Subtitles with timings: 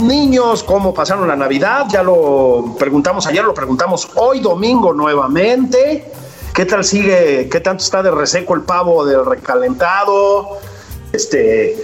[0.00, 1.86] Niños, ¿cómo pasaron la Navidad?
[1.90, 6.10] Ya lo preguntamos ayer, lo preguntamos hoy domingo nuevamente.
[6.54, 7.48] ¿Qué tal sigue?
[7.50, 10.58] ¿Qué tanto está de reseco el pavo del recalentado?
[11.12, 11.76] Este,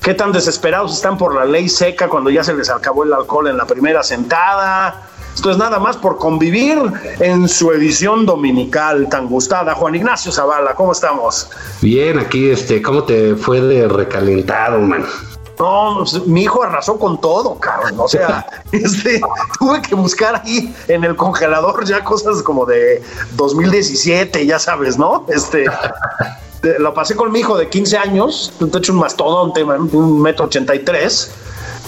[0.00, 3.48] ¿qué tan desesperados están por la ley seca cuando ya se les acabó el alcohol
[3.48, 5.08] en la primera sentada?
[5.34, 6.78] Esto es nada más por convivir
[7.20, 9.74] en su edición dominical tan gustada.
[9.74, 11.48] Juan Ignacio Zavala, ¿cómo estamos?
[11.80, 15.04] Bien, aquí, este, ¿cómo te fue de recalentado, man?
[15.58, 17.94] No, mi hijo arrasó con todo, cabrón.
[17.98, 19.20] O sea, este,
[19.58, 25.26] tuve que buscar ahí en el congelador ya cosas como de 2017, ya sabes, ¿no?
[25.28, 25.66] Este,
[26.78, 30.74] lo pasé con mi hijo de 15 años, de hecho un mastodonte, un metro ochenta
[30.74, 31.32] y tres,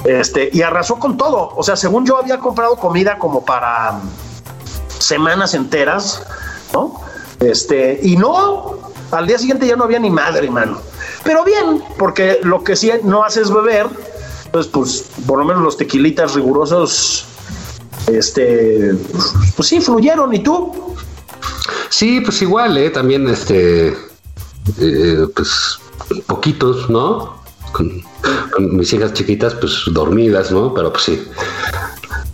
[0.04, 1.52] este, y arrasó con todo.
[1.56, 4.00] O sea, según yo había comprado comida como para
[4.98, 6.22] semanas enteras,
[6.72, 7.00] ¿no?
[7.40, 8.78] Este, y no,
[9.10, 10.78] al día siguiente ya no había ni madre, mano.
[11.24, 13.86] Pero bien, porque lo que sí no haces beber,
[14.52, 17.26] pues, pues por lo menos los tequilitas rigurosos,
[18.06, 18.94] este,
[19.56, 20.34] pues sí, fluyeron.
[20.34, 20.94] ¿Y tú?
[21.88, 22.90] Sí, pues igual, ¿eh?
[22.90, 23.88] También, este,
[24.78, 25.78] eh, pues,
[26.26, 27.40] poquitos, ¿no?
[27.72, 28.02] Con,
[28.52, 30.72] con, mis hijas chiquitas, pues, dormidas, ¿no?
[30.74, 31.22] Pero pues sí.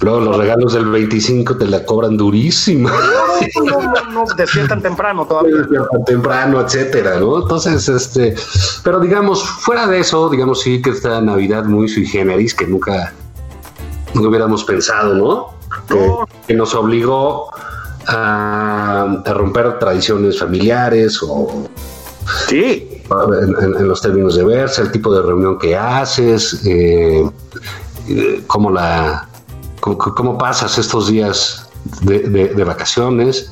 [0.01, 2.91] Luego los regalos del 25 te la cobran durísima.
[2.91, 5.57] No, no, no, no, despiertan temprano todavía.
[5.57, 7.43] Despiertan temprano, etcétera, ¿no?
[7.43, 8.35] Entonces, este,
[8.83, 13.13] pero digamos, fuera de eso, digamos sí que esta Navidad muy sui generis que nunca,
[14.13, 15.57] nunca hubiéramos pensado, ¿no?
[15.89, 16.11] Que,
[16.49, 17.51] que nos obligó
[18.07, 21.69] a, a, romper tradiciones familiares o
[22.49, 27.29] sí en, en, en, los términos de verse, el tipo de reunión que haces, eh,
[28.47, 29.26] cómo la
[29.87, 31.69] cómo, cómo pasas estos días
[32.03, 33.51] de, de, de, vacaciones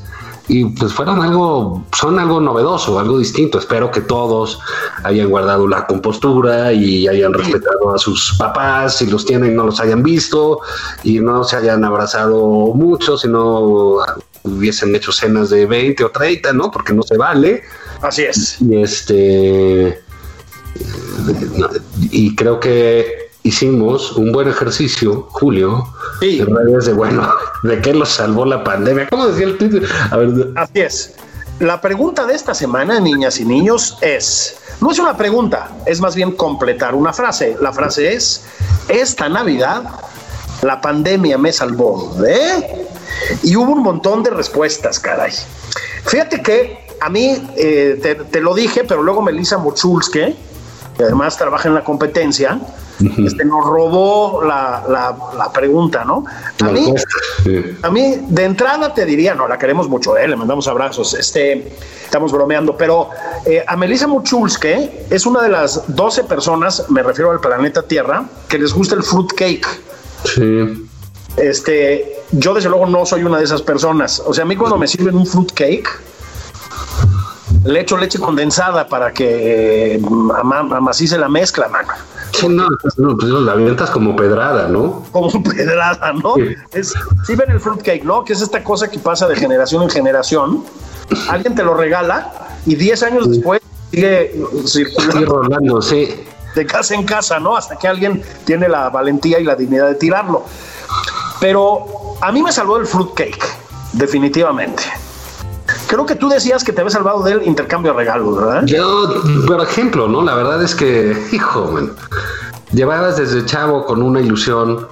[0.49, 3.59] y pues fueron algo, son algo novedoso, algo distinto.
[3.59, 4.59] Espero que todos
[5.05, 9.81] hayan guardado la compostura y hayan respetado a sus papás, si los tienen no los
[9.81, 10.61] hayan visto
[11.03, 14.01] y no se hayan abrazado mucho, sino
[14.43, 16.71] hubiesen hecho cenas de 20 o 30, ¿no?
[16.71, 17.62] Porque no se vale.
[18.03, 18.61] Así es.
[18.61, 20.03] Y este
[22.11, 25.87] y creo que hicimos un buen ejercicio, Julio,
[26.19, 26.41] sí.
[26.41, 27.31] en redes de bueno,
[27.62, 29.06] ¿de qué los salvó la pandemia?
[29.09, 29.87] ¿Cómo decía el Twitter?
[30.10, 30.50] A ver.
[30.56, 31.15] Así es.
[31.60, 36.16] La pregunta de esta semana, niñas y niños, es, no es una pregunta, es más
[36.16, 37.56] bien completar una frase.
[37.60, 38.44] La frase es,
[38.88, 39.84] esta Navidad
[40.62, 42.87] la pandemia me salvó, ¿eh?
[43.43, 45.33] Y hubo un montón de respuestas, caray.
[46.06, 50.34] Fíjate que a mí, eh, te, te, lo dije, pero luego Melissa Mochulske,
[50.97, 52.59] que además trabaja en la competencia,
[53.00, 56.25] este, nos robó la, la, la, pregunta, ¿no?
[56.60, 56.94] A mí,
[57.82, 60.28] a mí, de entrada te diría, no, la queremos mucho, ¿eh?
[60.28, 61.72] le mandamos abrazos, este,
[62.04, 63.10] estamos bromeando, pero
[63.44, 68.25] eh, a Melissa Muchulske es una de las 12 personas, me refiero al planeta Tierra,
[68.49, 69.66] que les gusta el fruit cake.
[70.25, 70.88] Sí.
[71.37, 74.22] Este, yo desde luego no soy una de esas personas.
[74.24, 75.89] O sea, a mí cuando me sirven un fruit cake,
[77.65, 80.01] le echo leche condensada para que
[80.71, 81.89] amacice la mezcla, mano.
[82.33, 82.66] Sí, no,
[82.97, 85.05] no, pues la avientas como pedrada, ¿no?
[85.13, 86.34] Como pedrada, ¿no?
[86.34, 86.55] Sí.
[86.72, 86.95] Es,
[87.27, 88.25] sí ven el fruitcake, ¿no?
[88.25, 90.65] Que es esta cosa que pasa de generación en generación.
[91.28, 92.33] Alguien te lo regala
[92.66, 93.31] y 10 años sí.
[93.31, 94.33] después sigue
[94.66, 95.13] circulando.
[95.13, 96.25] Sigue rolando, sí.
[96.55, 97.57] De casa en casa, ¿no?
[97.57, 100.45] Hasta que alguien tiene la valentía y la dignidad de tirarlo.
[101.41, 101.87] Pero
[102.21, 103.45] a mí me salvó el fruitcake,
[103.93, 104.83] definitivamente.
[105.94, 108.64] Creo que tú decías que te habías salvado del intercambio de regalos, ¿verdad?
[108.64, 109.14] Yo,
[109.46, 110.22] por ejemplo, ¿no?
[110.22, 111.92] La verdad es que, hijo, man,
[112.72, 114.88] llevabas desde chavo con una ilusión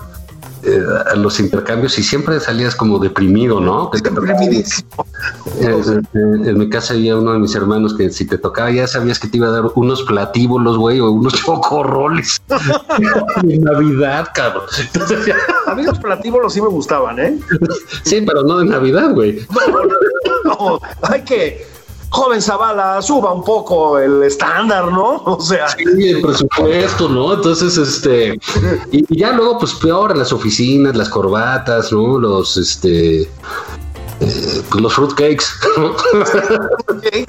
[0.65, 3.91] eh, a los intercambios y siempre salías como deprimido, ¿no?
[3.93, 5.07] Deprimidísimo.
[5.61, 9.19] En, en, mi casa había uno de mis hermanos que si te tocaba ya sabías
[9.19, 12.41] que te iba a dar unos platíbolos, güey, o unos chocorroles.
[13.43, 14.65] de Navidad, cabrón.
[15.67, 17.39] a mí los platíbolos sí me gustaban, ¿eh?
[18.05, 19.45] sí, pero no de Navidad, güey.
[20.45, 21.67] no, hay que
[22.13, 25.23] joven Zavala, suba un poco el estándar, ¿no?
[25.33, 25.69] O sea.
[25.69, 27.35] Sí, el presupuesto, ¿no?
[27.35, 28.39] Entonces, este.
[28.91, 32.19] Y, ya luego, pues peor, las oficinas, las corbatas, ¿no?
[32.19, 33.23] Los, este.
[33.23, 35.47] Eh, pues los fruitcakes.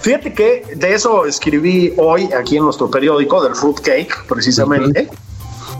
[0.00, 5.08] Fíjate que de eso escribí hoy aquí en nuestro periódico del fruitcake, precisamente.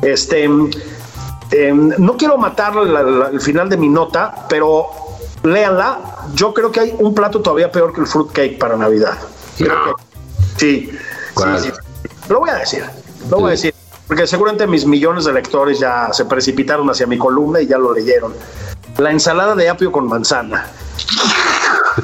[0.03, 0.45] Este.
[1.51, 2.75] Em, no quiero matar
[3.33, 4.91] el final de mi nota, pero
[5.43, 5.99] léanla.
[6.35, 9.19] Yo creo que hay un plato todavía peor que el fruitcake para Navidad.
[9.57, 9.65] sí,
[10.57, 10.91] sí,
[12.29, 12.85] Lo voy a decir,
[13.31, 13.75] lo voy a decir,
[14.07, 17.93] porque seguramente mis millones de lectores ya se precipitaron hacia mi columna y ya lo
[17.93, 18.35] leyeron.
[18.99, 20.67] La ensalada de apio con manzana.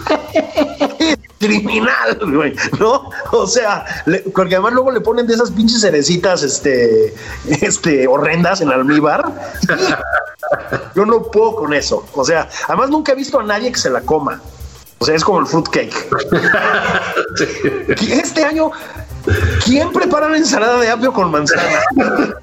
[1.45, 3.11] criminal, güey, ¿no?
[3.33, 3.85] O sea,
[4.35, 7.15] porque además luego le ponen de esas pinches cerecitas, este,
[7.61, 9.25] este, horrendas en almíbar.
[10.95, 12.07] Yo no puedo con eso.
[12.15, 14.41] O sea, además nunca he visto a nadie que se la coma.
[14.99, 15.95] O sea, es como el fruitcake.
[18.11, 18.71] Este año,
[19.65, 21.81] ¿quién prepara la ensalada de apio con manzana?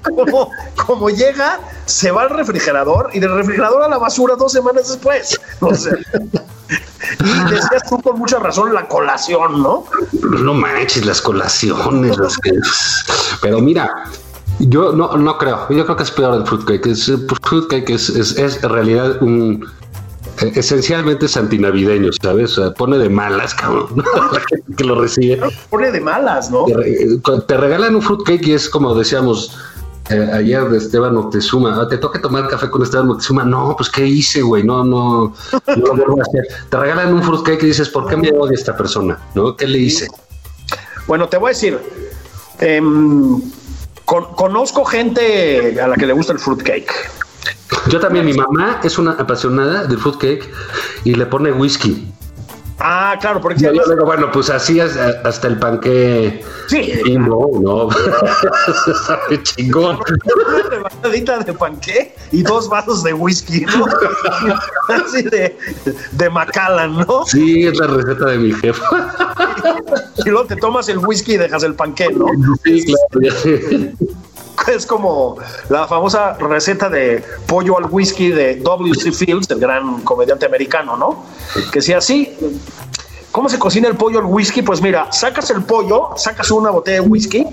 [0.02, 0.50] Como,
[0.86, 5.40] como, llega, se va al refrigerador y del refrigerador a la basura dos semanas después.
[5.60, 5.94] O sea,
[7.20, 9.84] y decías tú con mucha razón la colación, ¿no?
[10.22, 12.52] No manches, las colaciones, las que...
[13.40, 14.04] Pero mira,
[14.60, 15.68] yo no, no creo.
[15.70, 16.86] Yo creo que es peor el fruitcake.
[16.86, 19.66] Es, el fruitcake es, es, es en realidad un
[20.40, 22.56] eh, esencialmente es antinavideño, ¿sabes?
[22.58, 24.02] O sea, pone de malas, cabrón,
[24.76, 25.40] que lo recibe.
[25.68, 26.64] Pone de malas, ¿no?
[26.64, 29.71] Te, te regalan un fruitcake y es como decíamos, eh,
[30.12, 34.06] ayer de Esteban Moctezuma, ah, te toca tomar café con Esteban Moctezuma, no, pues qué
[34.06, 35.34] hice, güey, no, no,
[35.66, 36.46] no lo vuelvo a hacer.
[36.68, 39.18] Te regalan un fruitcake y dices, ¿por qué me odia esta persona?
[39.34, 39.56] ¿No?
[39.56, 40.08] ¿Qué le hice?
[41.06, 41.78] Bueno, te voy a decir,
[42.60, 42.80] eh,
[44.04, 46.92] conozco gente a la que le gusta el fruitcake.
[47.88, 50.48] Yo también, mi mamá es una apasionada del fruitcake
[51.04, 52.12] y le pone whisky.
[52.84, 56.44] Ah, claro, porque yo digo, bueno, pues así hasta el panque.
[56.66, 57.00] Sí.
[57.04, 57.88] Y no, no.
[59.42, 59.98] chingón.
[60.48, 63.86] Una rebanadita de panque y dos vasos de whisky, ¿no?
[64.88, 65.56] así de,
[66.10, 67.24] de Macallan, ¿no?
[67.24, 68.84] Sí, es la receta de mi jefa.
[70.24, 72.26] y luego te tomas el whisky y dejas el panque, ¿no?
[72.64, 73.92] Sí, claro.
[74.68, 75.36] es como
[75.68, 79.12] la famosa receta de pollo al whisky de W.C.
[79.12, 81.24] Fields, el gran comediante americano, ¿no?
[81.72, 82.36] Que si así,
[83.30, 84.62] ¿cómo se cocina el pollo al whisky?
[84.62, 87.46] Pues mira, sacas el pollo, sacas una botella de whisky,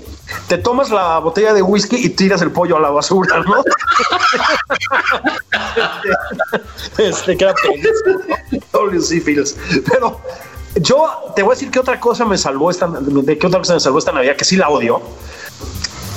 [0.48, 3.62] te tomas la botella de whisky y tiras el pollo a la basura, ¿no?
[6.98, 7.54] este, queda
[8.72, 9.20] W.C.
[9.20, 9.56] Fields.
[9.90, 10.20] Pero
[10.76, 13.74] yo te voy a decir que otra cosa me salvó esta, de qué otra cosa
[13.74, 15.02] me salvó esta Navidad, que sí la odio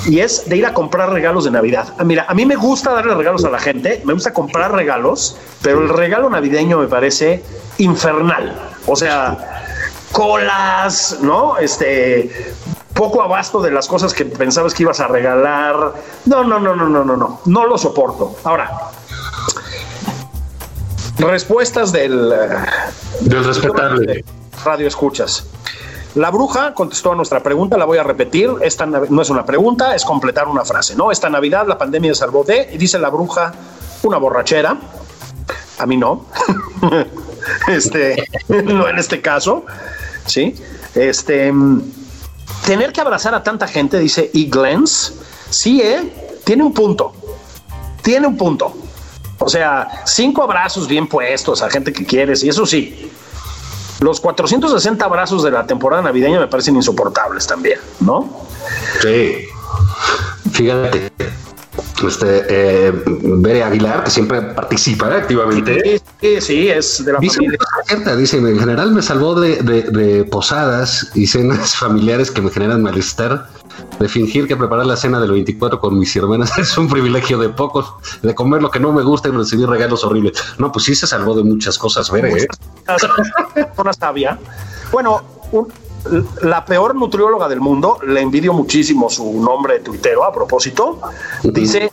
[0.06, 1.94] y es de ir a comprar regalos de Navidad.
[1.98, 5.38] Ah, mira, a mí me gusta darle regalos a la gente, me gusta comprar regalos,
[5.62, 7.44] pero el regalo navideño me parece
[7.78, 8.56] infernal.
[8.86, 9.64] O sea,
[10.12, 11.58] colas, ¿no?
[11.58, 12.54] Este
[12.94, 15.94] poco abasto de las cosas que pensabas que ibas a regalar.
[16.26, 17.42] No, no, no, no, no, no, no.
[17.46, 18.36] No lo soporto.
[18.44, 18.70] Ahora,
[21.18, 22.34] respuestas del
[23.22, 24.24] del respetable
[24.64, 25.46] radio escuchas.
[26.16, 29.96] La bruja contestó a nuestra pregunta, la voy a repetir, esta no es una pregunta,
[29.96, 31.12] es completar una frase, ¿no?
[31.12, 33.52] Esta Navidad la pandemia salvó de, y dice la bruja,
[34.04, 34.78] una borrachera,
[35.80, 36.28] a mí no,
[37.68, 39.66] este, no en este caso,
[40.28, 40.56] ¿sí?
[40.94, 41.52] Este,
[42.66, 44.44] tener que abrazar a tanta gente, dice E.
[44.44, 45.16] Glens,
[45.50, 46.40] sí, ¿eh?
[46.44, 47.14] Tiene un punto,
[48.04, 48.76] tiene un punto.
[49.40, 53.12] O sea, cinco abrazos bien puestos a gente que quieres, y eso sí,
[54.00, 58.30] los 460 abrazos de la temporada navideña me parecen insoportables también, ¿no?
[59.02, 59.46] Sí.
[60.52, 61.12] Fíjate,
[62.08, 66.02] este, eh, Bere Aguilar, que siempre participa activamente.
[66.22, 68.16] Sí, sí, es de la dice, familia.
[68.16, 73.48] Dice, en general me salvó de, de, posadas y cenas familiares que me generan malestar
[74.00, 77.50] de fingir que preparar la cena del 24 con mis hermanas es un privilegio de
[77.50, 80.34] pocos, de comer lo que no me gusta y recibir regalos horribles.
[80.58, 82.48] No, pues sí se salvó de muchas cosas, ver, ¿eh?
[83.78, 84.40] Una sabia.
[84.92, 85.22] Bueno,
[86.42, 91.00] la peor nutrióloga del mundo, le envidio muchísimo su nombre de tuitero a propósito,
[91.44, 91.92] dice,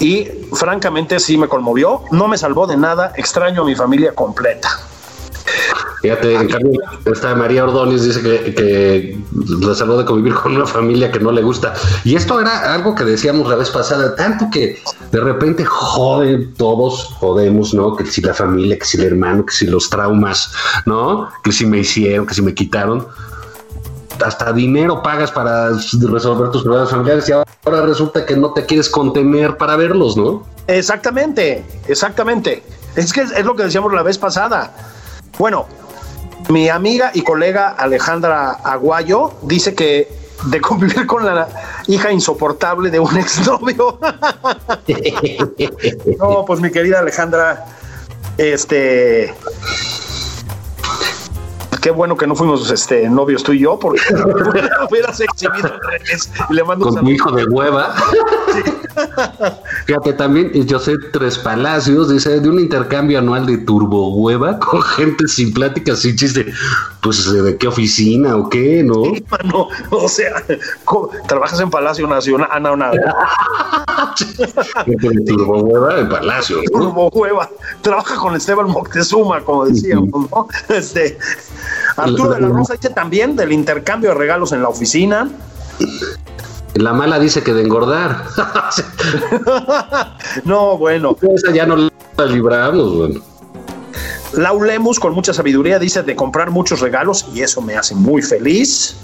[0.00, 4.68] y francamente sí me conmovió, no me salvó de nada, extraño a mi familia completa.
[6.00, 9.18] Fíjate, en cambio, esta María Ordóñez dice que, que
[9.60, 11.74] la salud de convivir con una familia que no le gusta.
[12.04, 17.04] Y esto era algo que decíamos la vez pasada, tanto que de repente joden todos,
[17.18, 17.96] jodemos, ¿no?
[17.96, 20.52] Que si la familia, que si el hermano, que si los traumas,
[20.86, 21.28] ¿no?
[21.42, 23.06] Que si me hicieron, que si me quitaron
[24.24, 28.88] hasta dinero pagas para resolver tus problemas familiares y ahora resulta que no te quieres
[28.88, 30.44] contener para verlos, ¿no?
[30.66, 32.62] Exactamente, exactamente.
[32.96, 34.72] Es que es lo que decíamos la vez pasada.
[35.38, 35.66] Bueno,
[36.48, 40.12] mi amiga y colega Alejandra Aguayo dice que
[40.46, 41.48] de convivir con la
[41.86, 43.98] hija insoportable de un exnovio.
[46.18, 47.66] no, pues mi querida Alejandra,
[48.36, 49.34] este
[51.80, 54.00] qué bueno que no fuimos este novios tú y yo, porque
[54.90, 55.70] hubieras exhibido
[56.50, 57.94] y le mando Con tu hijo de hueva.
[59.86, 65.28] Fíjate, también José Tres Palacios dice de un intercambio anual de turbo hueva con gente
[65.28, 66.46] sin plática, sin chiste.
[67.02, 69.02] Pues de qué oficina o qué, ¿no?
[69.44, 70.42] no, o sea,
[71.26, 72.48] trabajas en Palacio Nacional.
[72.50, 72.92] Ah, no, nada.
[75.26, 76.58] turbo hueva en Palacio.
[76.72, 77.48] Turbo hueva.
[77.82, 80.48] Trabaja con Esteban Moctezuma, como decíamos, ¿no?
[80.68, 81.18] Este.
[81.96, 85.30] Arturo de la Rosa dice también del intercambio de regalos en la oficina.
[86.78, 88.24] La mala dice que de engordar.
[90.44, 91.16] no, bueno.
[91.34, 93.20] Esa ya no la libramos, bueno.
[94.34, 98.94] Laulemus, con mucha sabiduría, dice de comprar muchos regalos y eso me hace muy feliz.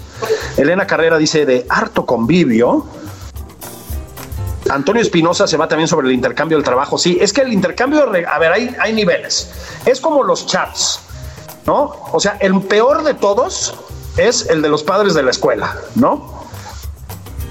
[0.55, 2.85] Elena Carrera dice de harto convivio.
[4.69, 6.97] Antonio Espinosa se va también sobre el intercambio del trabajo.
[6.97, 9.51] Sí, es que el intercambio, de a ver, hay, hay niveles.
[9.85, 11.01] Es como los chats.
[11.65, 11.93] ¿no?
[12.13, 13.75] O sea, el peor de todos
[14.15, 16.44] es el de los padres de la escuela, ¿no?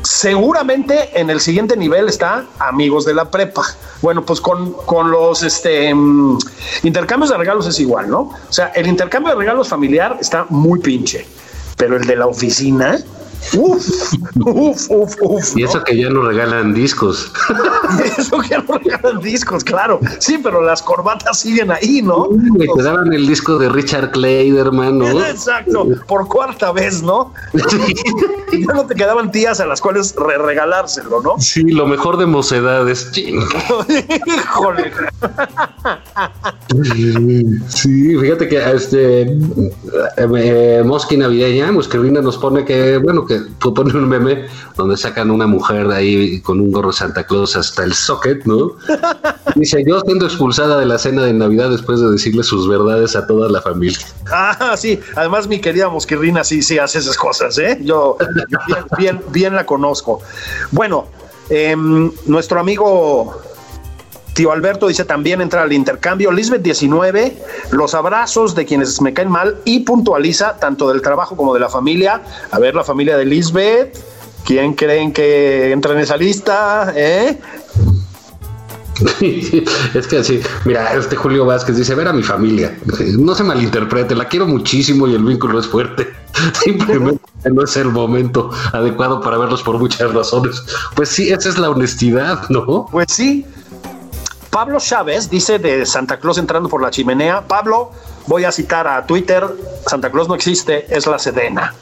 [0.04, 3.62] Seguramente en el siguiente nivel está amigos de la prepa.
[4.02, 4.74] Bueno, pues con,
[5.10, 6.38] los este, mm,
[6.82, 8.20] intercambios de regalos es igual, ¿no?
[8.20, 11.26] O sea, el intercambio de regalos familiar está muy pinche,
[11.78, 12.98] pero el de la oficina,
[13.52, 15.56] Uf, uf, uf, uf.
[15.56, 17.32] Y eso que ya no regalan discos.
[17.98, 20.00] Y eso que ya no regalan discos, claro.
[20.18, 22.28] Sí, pero las corbatas siguen ahí, ¿no?
[22.76, 25.24] te daban el disco de Richard Clayderman, ¿no?
[25.26, 27.32] Exacto, por cuarta vez, ¿no?
[28.52, 31.34] Y ya no te quedaban tías a las cuales re regalárselo, ¿no?
[31.38, 33.10] Sí, lo mejor de mocedades.
[33.16, 34.92] Híjole.
[37.68, 39.36] Sí, fíjate que este eh,
[40.16, 45.46] eh, Mosqui Navideña, nos pone que, bueno, que que poner un meme donde sacan una
[45.46, 48.72] mujer de ahí con un gorro Santa Claus hasta el socket, ¿no?
[49.54, 53.26] Dice, yo siendo expulsada de la cena de Navidad después de decirle sus verdades a
[53.26, 53.98] toda la familia.
[54.30, 57.78] Ah, sí, además mi querida Mosquirrina sí, sí hace esas cosas, ¿eh?
[57.82, 58.16] Yo
[58.98, 60.20] bien, bien, la conozco.
[60.70, 61.06] Bueno,
[61.48, 63.40] em, nuestro amigo
[64.34, 66.32] Tío Alberto dice también entrar al intercambio.
[66.32, 67.36] Lisbeth 19,
[67.70, 71.68] los abrazos de quienes me caen mal y puntualiza tanto del trabajo como de la
[71.68, 72.20] familia.
[72.50, 73.96] A ver, la familia de Lisbeth,
[74.44, 76.92] ¿quién creen que entra en esa lista?
[76.96, 77.38] ¿Eh?
[79.94, 82.76] es que así, mira, este Julio Vázquez dice, ver a mi familia,
[83.18, 86.12] no se malinterprete, la quiero muchísimo y el vínculo es fuerte,
[86.62, 90.62] simplemente no es el momento adecuado para verlos por muchas razones.
[90.94, 92.86] Pues sí, esa es la honestidad, ¿no?
[92.90, 93.44] Pues sí,
[94.54, 97.42] Pablo Chávez dice de Santa Claus entrando por la chimenea.
[97.42, 97.90] Pablo,
[98.28, 99.44] voy a citar a Twitter,
[99.84, 101.74] Santa Claus no existe, es la Sedena.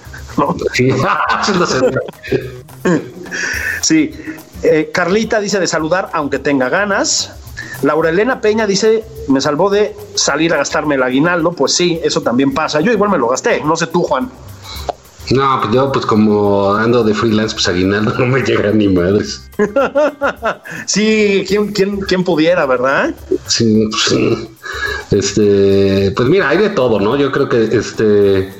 [0.72, 2.00] Sí, es la Sedena.
[3.82, 4.10] sí.
[4.62, 7.34] Eh, Carlita dice de saludar aunque tenga ganas.
[7.82, 11.52] Laura Elena Peña dice, me salvó de salir a gastarme el aguinaldo.
[11.52, 12.80] Pues sí, eso también pasa.
[12.80, 14.30] Yo igual me lo gasté, no sé tú, Juan.
[15.30, 19.48] No, pues yo pues como ando de freelance, pues aguinaldo no me llega ni madres.
[20.86, 23.14] sí, ¿quién, quién, pudiera, verdad?
[23.46, 24.48] Sí, pues.
[25.10, 27.16] Este, pues mira, hay de todo, ¿no?
[27.16, 28.52] Yo creo que este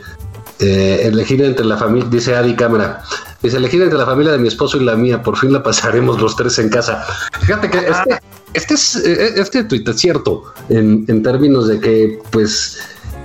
[0.58, 3.02] eh, elegir entre la familia, dice Adi Cámara,
[3.42, 6.20] dice elegir entre la familia de mi esposo y la mía, por fin la pasaremos
[6.20, 7.04] los tres en casa.
[7.40, 8.20] Fíjate que este,
[8.52, 12.78] este es, eh, este tuit es cierto en, en términos de que, pues,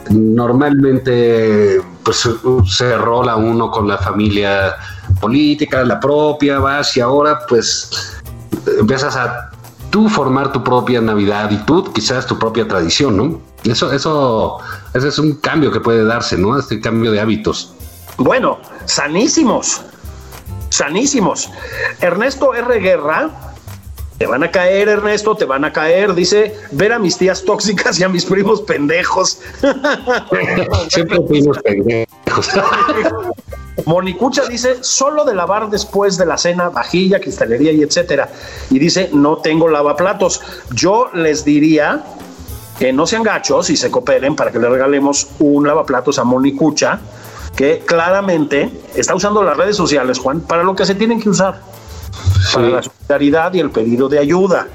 [0.10, 2.26] normalmente pues
[2.66, 4.78] se rola uno con la familia
[5.20, 8.22] política, la propia, vas y ahora pues
[8.80, 9.50] empiezas a
[9.90, 13.42] tú formar tu propia Navidad y tú quizás tu propia tradición, ¿no?
[13.66, 14.58] Eso, eso,
[14.94, 16.58] ese es un cambio que puede darse, ¿no?
[16.58, 17.74] Este cambio de hábitos.
[18.16, 19.82] Bueno, sanísimos,
[20.70, 21.50] sanísimos.
[22.00, 22.80] Ernesto R.
[22.80, 23.32] Guerra
[24.18, 26.14] te van a caer, Ernesto, te van a caer.
[26.14, 29.40] Dice, ver a mis tías tóxicas y a mis primos pendejos.
[30.90, 32.08] Siempre primos pendejos.
[33.86, 38.30] Monicucha dice, solo de lavar después de la cena, vajilla, cristalería y etcétera.
[38.70, 40.42] Y dice, no tengo lavaplatos.
[40.74, 42.04] Yo les diría
[42.80, 47.00] que no sean gachos y se cooperen para que le regalemos un lavaplatos a Monicucha,
[47.56, 51.62] que claramente está usando las redes sociales, Juan, para lo que se tienen que usar,
[52.54, 54.68] para la solidaridad y el pedido de ayuda.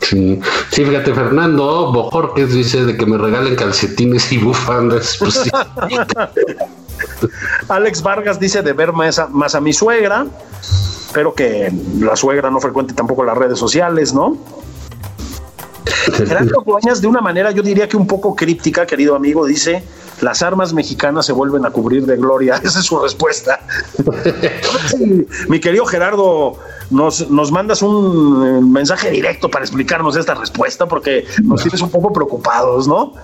[0.00, 0.40] Sí.
[0.70, 5.16] sí, fíjate, Fernando Bojorquez dice de que me regalen calcetines y bufandas.
[5.18, 5.50] Pues sí.
[7.68, 10.26] Alex Vargas dice de ver más a, más a mi suegra.
[11.06, 14.38] Espero que la suegra no frecuente tampoco las redes sociales, ¿no?
[16.12, 19.82] Gerardo Dueñas, de una manera, yo diría que un poco críptica, querido amigo, dice:
[20.20, 22.56] Las armas mexicanas se vuelven a cubrir de gloria.
[22.62, 23.60] Esa es su respuesta.
[25.48, 26.58] Mi querido Gerardo,
[26.90, 31.90] nos, nos mandas un eh, mensaje directo para explicarnos esta respuesta, porque nos tienes un
[31.90, 33.14] poco preocupados, ¿no?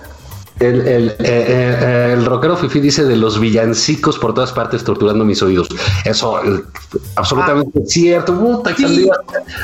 [0.59, 5.25] El, el, eh, eh, el, rockero Fifi dice de los villancicos por todas partes torturando
[5.25, 5.67] mis oídos.
[6.05, 6.63] Eso, eh,
[7.15, 8.39] absolutamente ah, cierto.
[8.39, 9.09] Puta, sí,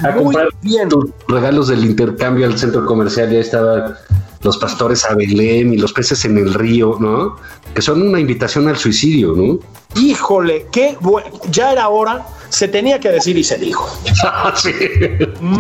[0.04, 0.90] a comprar bien.
[0.90, 3.32] tus regalos del intercambio al centro comercial.
[3.32, 3.96] Ya estaban
[4.44, 7.38] los pastores a Belén y los peces en el río, ¿no?
[7.74, 9.60] Que son una invitación al suicidio, ¿no?
[9.96, 11.30] Híjole, qué bueno.
[11.52, 13.90] Ya era hora, se tenía que decir y se dijo.
[14.56, 14.74] sí.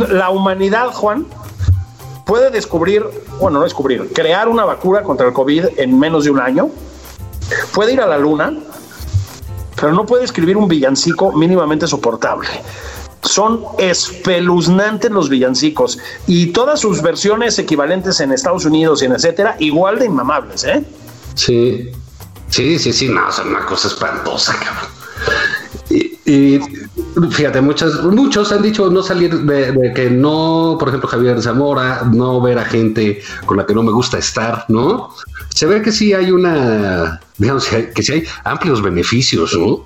[0.09, 1.25] La humanidad, Juan,
[2.31, 3.03] puede descubrir,
[3.41, 6.69] bueno, no descubrir, crear una vacuna contra el COVID en menos de un año,
[7.73, 8.57] puede ir a la luna,
[9.75, 12.47] pero no puede escribir un villancico mínimamente soportable.
[13.21, 19.57] Son espeluznantes los villancicos y todas sus versiones equivalentes en Estados Unidos y en etcétera,
[19.59, 20.85] igual de inmamables, ¿eh?
[21.35, 21.91] Sí,
[22.47, 24.89] sí, sí, sí, no, son una cosa espantosa, cabrón.
[26.25, 26.61] Y,
[27.31, 32.41] fíjate, muchos, muchos han dicho no salir de, que no, por ejemplo, Javier Zamora, no
[32.41, 35.09] ver a gente con la que no me gusta estar, ¿no?
[35.53, 39.85] Se ve que sí hay una, digamos, que sí hay amplios beneficios, ¿no?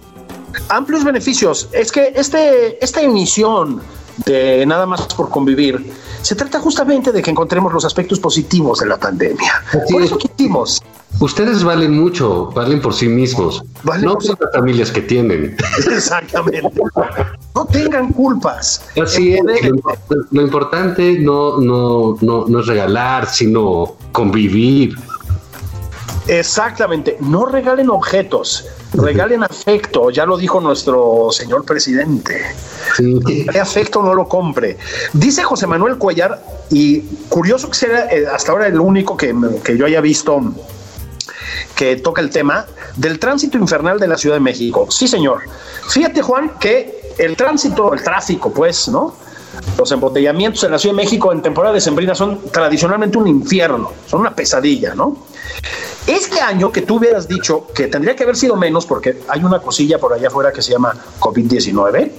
[0.69, 1.69] Amplios beneficios.
[1.71, 3.81] Es que este, esta emisión
[4.25, 5.91] de nada más por convivir,
[6.21, 9.63] se trata justamente de que encontremos los aspectos positivos de la pandemia.
[9.91, 10.81] por eso quisimos
[11.19, 13.63] Ustedes valen mucho, valen por sí mismos,
[14.01, 15.55] no por las familias que tienen.
[15.91, 16.69] Exactamente.
[17.53, 18.85] No tengan culpas.
[19.01, 19.41] Así es.
[20.31, 24.95] Lo, importante no, no, no, no es regalar, sino convivir.
[26.27, 27.17] Exactamente.
[27.21, 30.09] No regalen objetos, regalen afecto.
[30.09, 32.41] Ya lo dijo nuestro señor presidente.
[32.97, 33.47] Sí.
[33.59, 34.77] afecto no lo compre.
[35.13, 39.77] Dice José Manuel Cuellar, y curioso que sea eh, hasta ahora el único que, que
[39.77, 40.41] yo haya visto
[41.75, 44.87] que toca el tema del tránsito infernal de la Ciudad de México.
[44.89, 45.43] Sí, señor.
[45.89, 49.15] Fíjate, Juan, que el tránsito, el tráfico, pues, ¿no?
[49.77, 53.91] Los embotellamientos en la Ciudad de México en temporada de sembrina son tradicionalmente un infierno,
[54.05, 55.17] son una pesadilla, ¿no?
[56.07, 59.59] Este año que tú hubieras dicho que tendría que haber sido menos, porque hay una
[59.59, 62.11] cosilla por allá afuera que se llama COVID-19,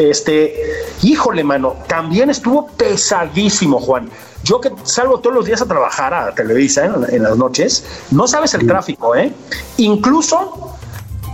[0.00, 0.54] este,
[1.02, 4.08] híjole, mano, también estuvo pesadísimo, Juan.
[4.42, 8.54] Yo que salgo todos los días a trabajar a Televisa en, las noches, no sabes
[8.54, 9.32] el tráfico, ¿eh?
[9.76, 10.74] Incluso,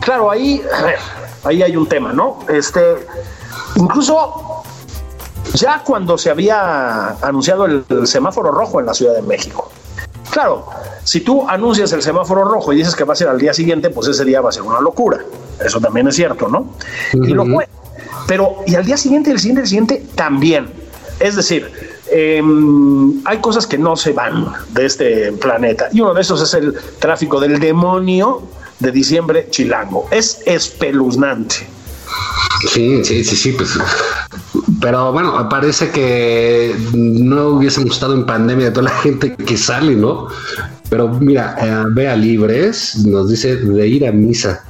[0.01, 0.61] claro, ahí,
[1.45, 2.41] ahí hay un tema, ¿no?
[2.49, 2.83] Este,
[3.77, 4.65] incluso
[5.55, 9.71] ya cuando se había anunciado el, semáforo rojo en la Ciudad de México.
[10.31, 10.67] Claro,
[11.05, 13.91] si tú anuncias el semáforo rojo y dices que va a ser al día siguiente,
[13.91, 15.21] pues ese día va a ser una locura.
[15.65, 16.67] Eso también es cierto, ¿no?
[17.13, 17.69] Y lo fue.
[18.27, 20.69] Pero, y al día siguiente, el siguiente, el siguiente, también.
[21.21, 21.71] Es decir,
[22.09, 26.55] Em, hay cosas que no se van de este planeta y uno de esos es
[26.55, 28.43] el tráfico del demonio
[28.79, 30.07] de diciembre chilango.
[30.11, 31.67] Es espeluznante.
[32.73, 33.71] Sí, sí, sí, sí, pues.
[34.81, 39.97] Pero bueno, parece que no hubiésemos estado en pandemia de toda la gente que sale,
[39.97, 40.29] ¿no?
[40.89, 44.65] Pero mira, eh, Vea Libres nos dice de ir a misa.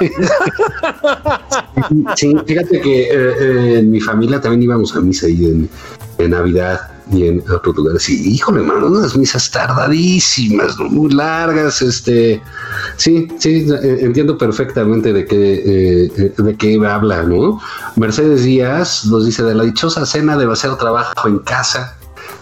[2.16, 5.68] sí, fíjate que eh, eh, en mi familia también íbamos a misa y en,
[6.30, 6.80] Navidad
[7.12, 8.08] y en otros lugares.
[8.08, 11.82] Y híjole, mano, unas misas tardadísimas, muy largas.
[11.82, 12.40] Este,
[12.96, 17.60] sí, sí, eh, entiendo perfectamente de qué, de qué habla, ¿no?
[17.96, 21.94] Mercedes Díaz nos dice de la dichosa cena de hacer trabajo en casa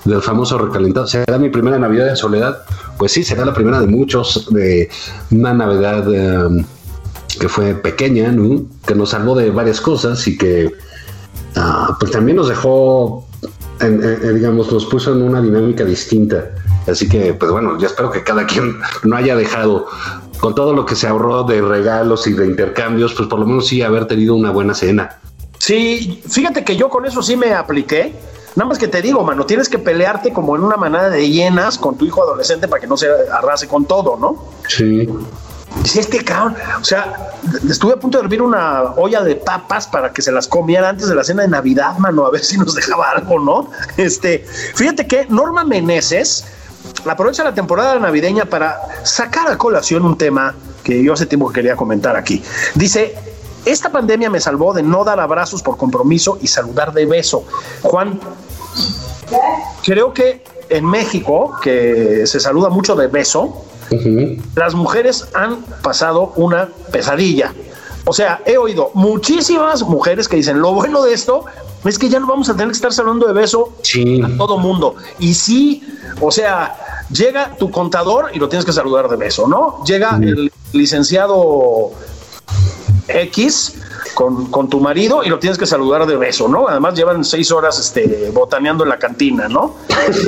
[0.05, 1.07] del famoso recalentado.
[1.07, 2.63] ¿Será mi primera Navidad en soledad?
[2.99, 4.89] Pues sí, será la primera de muchos, de
[5.31, 6.65] una Navidad em,
[7.37, 8.65] que fue pequeña, ¿no?
[8.87, 10.73] Que nos salvó de varias cosas y que
[11.57, 13.27] ah, pues también nos dejó
[13.89, 16.51] digamos, nos puso en una dinámica distinta.
[16.87, 19.87] Así que, pues bueno, yo espero que cada quien no haya dejado,
[20.41, 23.69] con todo lo que se ahorró de regalos y de intercambios, pues por lo menos
[23.69, 25.21] sí haber tenido una buena cena.
[25.59, 28.13] Sí, fíjate que yo con eso sí me apliqué.
[28.57, 31.79] Nada más que te digo, mano, tienes que pelearte como en una manada de hienas
[31.79, 34.45] con tu hijo adolescente para que no se arrase con todo, ¿no?
[34.69, 35.09] Sí.
[35.85, 37.33] Si este cabrón, o sea,
[37.69, 41.09] estuve a punto de hervir una olla de papas para que se las comiera antes
[41.09, 43.71] de la cena de Navidad, mano, a ver si nos dejaba algo, ¿no?
[43.97, 46.45] Este, fíjate que Norma Meneses
[47.05, 51.55] aprovecha la temporada navideña para sacar a colación un tema que yo hace tiempo que
[51.55, 52.43] quería comentar aquí.
[52.75, 53.15] Dice,
[53.65, 57.45] esta pandemia me salvó de no dar abrazos por compromiso y saludar de beso.
[57.83, 58.21] Juan,
[59.85, 63.65] creo que en México, que se saluda mucho de beso,
[64.55, 67.53] las mujeres han pasado una pesadilla.
[68.05, 71.45] O sea, he oído muchísimas mujeres que dicen, lo bueno de esto
[71.85, 73.73] es que ya no vamos a tener que estar saludando de beso
[74.25, 74.97] a todo mundo.
[75.19, 75.85] Y sí,
[76.21, 76.77] o sea,
[77.11, 79.85] llega tu contador y lo tienes que saludar de beso, ¿no?
[79.85, 81.93] Llega el licenciado
[83.09, 83.75] X
[84.15, 86.69] con, con, tu marido y lo tienes que saludar de beso, ¿no?
[86.69, 89.77] Además llevan seis horas este, botaneando en la cantina, ¿no?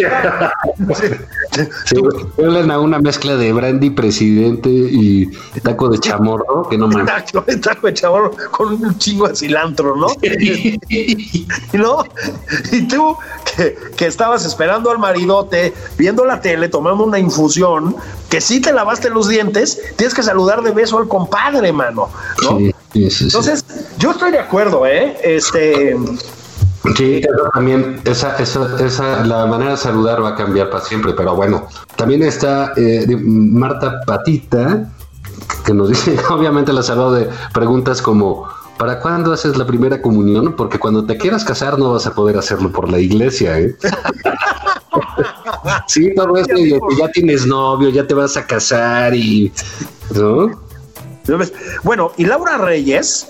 [1.84, 1.96] sí,
[2.36, 5.26] huelen a una mezcla de brandy presidente y
[5.62, 7.04] taco de chamorro, que no me...
[7.62, 10.08] taco de chamorro con un chingo de cilantro, ¿no?
[10.22, 10.78] y,
[11.72, 12.04] ¿no?
[12.72, 13.16] y tú
[13.56, 17.96] que, que estabas esperando al maridote, viendo la tele, tomando una infusión,
[18.28, 22.08] que si te lavaste los dientes, tienes que saludar de beso al compadre, mano,
[22.42, 22.58] ¿no?
[22.94, 23.64] Entonces,
[23.98, 25.16] yo estoy de acuerdo, ¿eh?
[25.22, 25.96] Este.
[26.96, 27.22] Sí,
[27.54, 31.66] también esa, esa, esa, la manera de saludar va a cambiar para siempre, pero bueno,
[31.96, 34.92] también está eh, Marta Patita,
[35.64, 40.54] que nos dice, obviamente la salud de preguntas como, ¿para cuándo haces la primera comunión?
[40.56, 43.74] Porque cuando te quieras casar no vas a poder hacerlo por la iglesia, ¿eh?
[45.88, 46.54] sí, todo esto,
[46.98, 49.50] ya tienes novio, ya te vas a casar y...
[50.14, 50.63] ¿no?
[51.82, 53.28] Bueno, y Laura Reyes,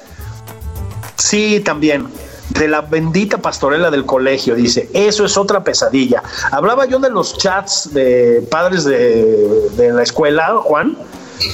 [1.17, 2.09] sí, también,
[2.51, 6.23] de la bendita pastorela del colegio, dice, eso es otra pesadilla.
[6.51, 10.97] Hablaba yo de los chats de padres de, la escuela, Juan.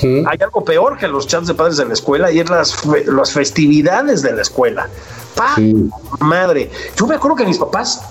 [0.03, 3.33] Hay algo peor que los chats de padres de la escuela y es las, las
[3.33, 4.89] festividades de la escuela.
[5.35, 5.57] Pa,
[6.21, 6.71] madre.
[6.97, 8.03] Yo me acuerdo que mis papás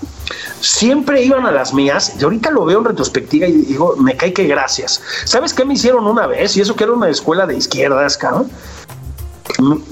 [0.60, 4.32] siempre iban a las mías y ahorita lo veo en retrospectiva y digo, me cae
[4.32, 5.02] que gracias.
[5.24, 6.56] ¿Sabes qué me hicieron una vez?
[6.56, 8.50] Y eso que era una escuela de izquierdas, cabrón.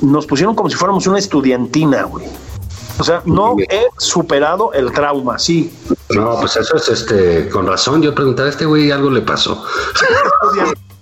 [0.00, 2.26] Nos pusieron como si fuéramos una estudiantina, güey.
[2.98, 5.72] O sea, no he superado el trauma, sí.
[6.10, 8.02] No, pues eso es este, con razón.
[8.02, 9.64] Yo preguntaba a este güey algo le pasó.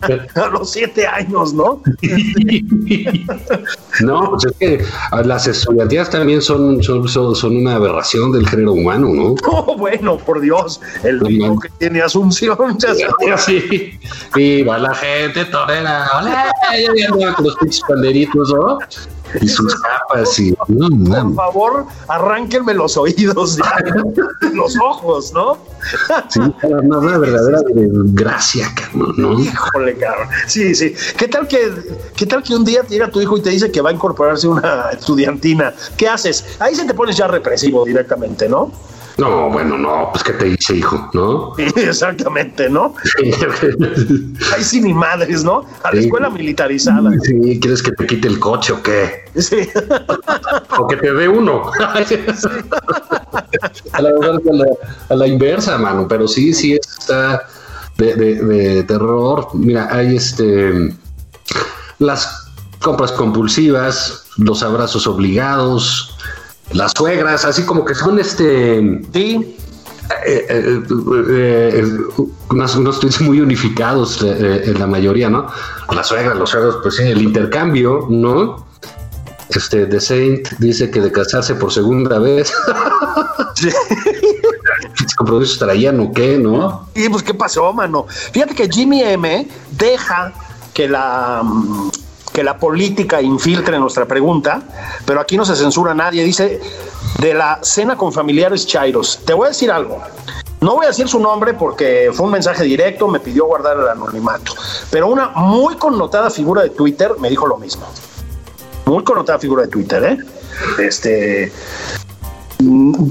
[0.35, 1.83] a los siete años, ¿no?
[4.01, 4.85] no, pues es que
[5.25, 9.35] las estudiantías también son, son, son, una aberración del género humano, ¿no?
[9.49, 13.99] Oh, bueno, por Dios, el niño que tiene Asunción, ya Sí.
[14.35, 16.53] Viva la gente torera, hola,
[17.35, 18.79] con los pinches panderitos, ¿no?
[19.41, 23.59] Y sus capas y por favor arránquenme los oídos
[24.53, 25.59] los ojos no
[26.29, 30.29] sí no, una verdadera gracia cabrón no híjole cabrón.
[30.47, 30.95] Sí sí.
[31.17, 31.73] Qué tal que
[32.17, 34.49] qué tal que un día llega tu hijo y te dice que va a incorporarse
[34.49, 38.73] una estudiantina qué haces ahí se te pones ya represivo directamente no
[39.19, 41.55] no, bueno, no, pues que te hice, hijo, ¿no?
[41.77, 42.95] Exactamente, ¿no?
[44.55, 45.65] Ay, sí, ni madres, ¿no?
[45.83, 47.11] A la escuela militarizada.
[47.23, 49.25] Sí, ¿quieres que te quite el coche o qué?
[49.37, 49.69] Sí.
[50.79, 51.71] o que te dé uno.
[53.93, 54.11] a, la,
[55.09, 57.47] a, la, inversa, mano, pero sí, sí está
[57.97, 59.49] de, de terror.
[59.55, 60.95] Mira, hay este
[61.99, 62.49] las
[62.81, 66.16] compras compulsivas, los abrazos obligados,
[66.73, 69.03] las suegras, así como que son este.
[69.13, 69.57] Sí.
[70.25, 71.85] Eh, eh, eh,
[72.51, 75.49] unos, tweets muy unificados en la mayoría, ¿no?
[75.91, 78.67] La suegra, los suegros, pues sí, el intercambio, ¿no?
[79.49, 82.53] Este, The Saint dice que de casarse por segunda vez.
[83.57, 83.71] Sí.
[85.17, 86.91] compromisos traían o qué, no?
[86.95, 88.05] Y pues, ¿qué pasó, mano?
[88.09, 90.35] Fíjate que Jimmy M deja
[90.75, 91.43] que la
[92.37, 94.61] que la política infiltre nuestra pregunta,
[95.07, 96.23] pero aquí no se censura a nadie.
[96.23, 96.61] Dice
[97.19, 99.21] de la cena con familiares Chairos.
[99.25, 100.03] Te voy a decir algo.
[100.61, 103.89] No voy a decir su nombre porque fue un mensaje directo, me pidió guardar el
[103.89, 104.53] anonimato,
[104.91, 107.87] pero una muy connotada figura de Twitter me dijo lo mismo.
[108.85, 110.19] Muy connotada figura de Twitter, ¿eh?
[110.79, 111.51] Este,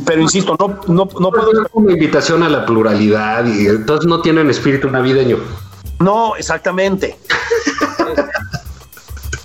[0.05, 1.51] pero insisto, no, no, no puedo.
[1.63, 5.39] Es una invitación a la pluralidad y entonces no tienen espíritu navideño.
[5.97, 7.17] No, exactamente.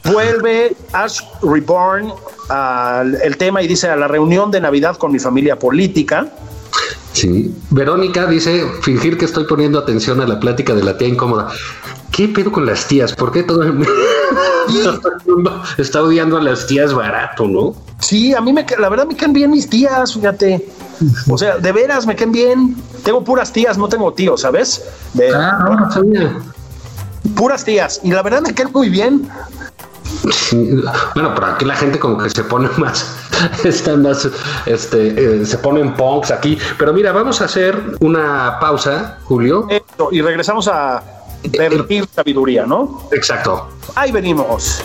[0.05, 2.13] Vuelve Ash Reborn
[2.49, 6.27] al el tema y dice a la reunión de Navidad con mi familia política.
[7.13, 7.55] Sí.
[7.71, 11.49] Verónica dice fingir que estoy poniendo atención a la plática de la tía incómoda.
[12.11, 13.15] ¿Qué pedo con las tías?
[13.15, 13.93] ¿Por qué todo el mundo
[15.79, 17.75] está odiando a las tías barato, no?
[18.01, 20.69] Sí, a mí me, la verdad me caen bien mis tías, fíjate.
[21.29, 22.77] O sea, de veras me caen bien.
[23.05, 24.83] Tengo puras tías, no tengo tíos, ¿sabes?
[25.35, 26.39] ah, no, sabía.
[27.37, 28.01] Puras tías.
[28.03, 29.29] Y la verdad me caen muy bien.
[31.15, 33.17] Bueno, pero aquí la gente como que se pone más,
[33.65, 34.29] están más,
[34.67, 36.59] este, eh, se ponen punks aquí.
[36.79, 39.67] Pero mira, vamos a hacer una pausa, Julio.
[40.11, 41.03] y regresamos a
[41.43, 43.09] vertir sabiduría, ¿no?
[43.13, 43.69] Exacto.
[43.95, 44.85] Ahí venimos.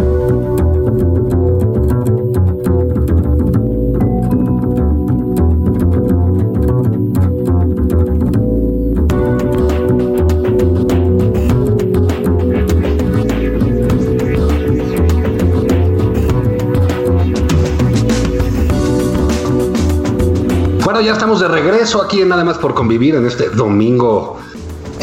[21.41, 24.37] De regreso aquí en Nada más por convivir en este domingo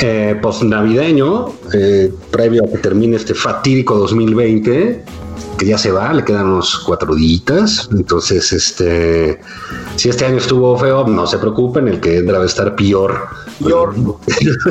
[0.00, 5.04] eh, post-navideño, eh, previo a que termine este fatídico 2020,
[5.58, 7.88] que ya se va, le quedan unos cuatro días.
[7.90, 9.40] Entonces, este,
[9.96, 13.26] si este año estuvo feo, no se preocupen, el que entra va a estar peor.
[13.62, 13.94] Peor.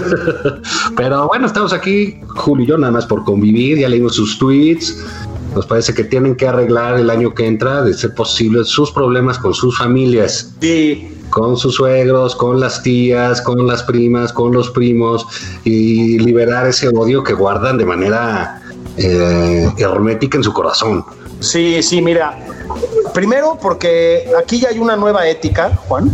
[0.96, 5.04] Pero bueno, estamos aquí, Julio y yo, nada más por convivir, ya leímos sus tweets.
[5.54, 9.38] Nos parece que tienen que arreglar el año que entra, de ser posible, sus problemas
[9.38, 10.54] con sus familias.
[10.62, 15.26] Sí con sus suegros, con las tías, con las primas, con los primos
[15.64, 18.62] y liberar ese odio que guardan de manera
[18.98, 21.06] eh, hermética en su corazón.
[21.40, 22.38] Sí, sí, mira,
[23.14, 26.12] primero porque aquí ya hay una nueva ética, Juan,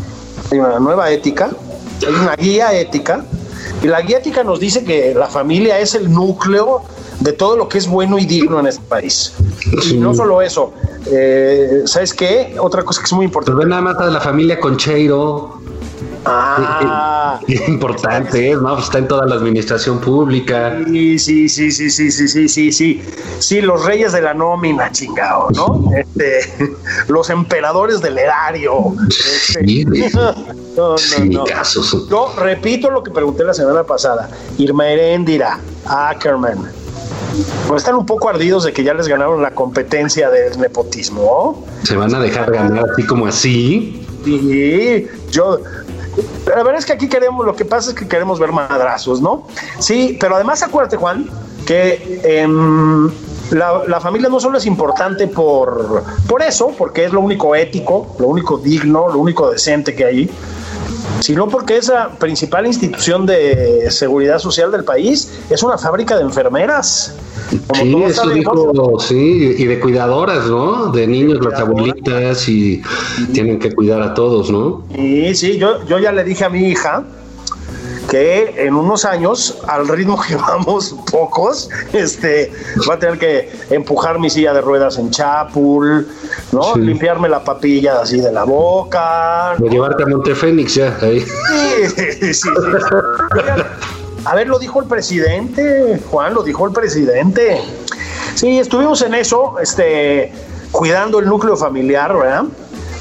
[0.51, 1.49] una nueva ética,
[2.05, 3.23] hay una guía ética,
[3.81, 6.83] y la guía ética nos dice que la familia es el núcleo
[7.23, 9.33] de todo lo que es bueno y digno en este país.
[9.89, 10.73] Y no solo eso,
[11.05, 12.55] eh, ¿sabes qué?
[12.59, 13.55] Otra cosa que es muy importante.
[13.55, 15.61] Pues nada más a la familia Concheiro.
[16.25, 18.73] Ah, importante, ¿no?
[18.73, 20.77] Pues está en toda la administración pública.
[20.85, 23.03] Sí, sí, sí, sí, sí, sí, sí, sí, sí.
[23.39, 25.91] Sí, los reyes de la nómina, chingado, ¿no?
[25.97, 26.53] Este,
[27.07, 28.95] los emperadores del erario.
[29.09, 30.33] Sí, no,
[30.75, 31.43] no, no.
[31.45, 32.07] Casos.
[32.09, 34.29] Yo repito lo que pregunté la semana pasada.
[34.57, 36.82] Irma Erendira, Ackerman,
[37.67, 41.65] pues están un poco ardidos de que ya les ganaron la competencia del nepotismo.
[41.83, 44.05] Se van a dejar ganar así como así.
[44.23, 45.59] Sí, yo.
[46.45, 49.47] La verdad es que aquí queremos, lo que pasa es que queremos ver madrazos, ¿no?
[49.79, 51.27] Sí, pero además acuérdate, Juan,
[51.65, 53.09] que em,
[53.53, 58.15] la, la, familia no solo es importante por, por eso, porque es lo único ético,
[58.19, 60.29] lo único digno, lo único decente que hay,
[61.19, 67.15] sino porque esa principal institución de seguridad social del país es una fábrica de enfermeras.
[67.73, 70.91] sí, eso dijo, sí, y de cuidadoras, ¿no?
[70.91, 72.81] De niños, las abuelitas, y
[73.33, 74.83] tienen que cuidar a todos, ¿no?
[74.95, 77.03] Sí, sí, yo, yo ya le dije a mi hija,
[78.13, 82.51] que en unos años, al ritmo que vamos pocos, este,
[82.87, 86.07] va a tener que empujar mi silla de ruedas en Chapul,
[86.51, 86.75] ¿no?
[86.75, 89.55] Limpiarme la papilla así de la boca.
[89.57, 89.67] ¿no?
[89.67, 91.25] llevarte a Montefénix ya, ahí.
[91.95, 92.49] Sí, sí,
[94.25, 97.61] A ver, lo dijo el presidente, Juan, lo dijo el presidente.
[98.35, 100.31] Sí, estuvimos en eso, este,
[100.71, 102.43] cuidando el núcleo familiar, ¿verdad?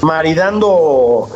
[0.03, 1.29] maridando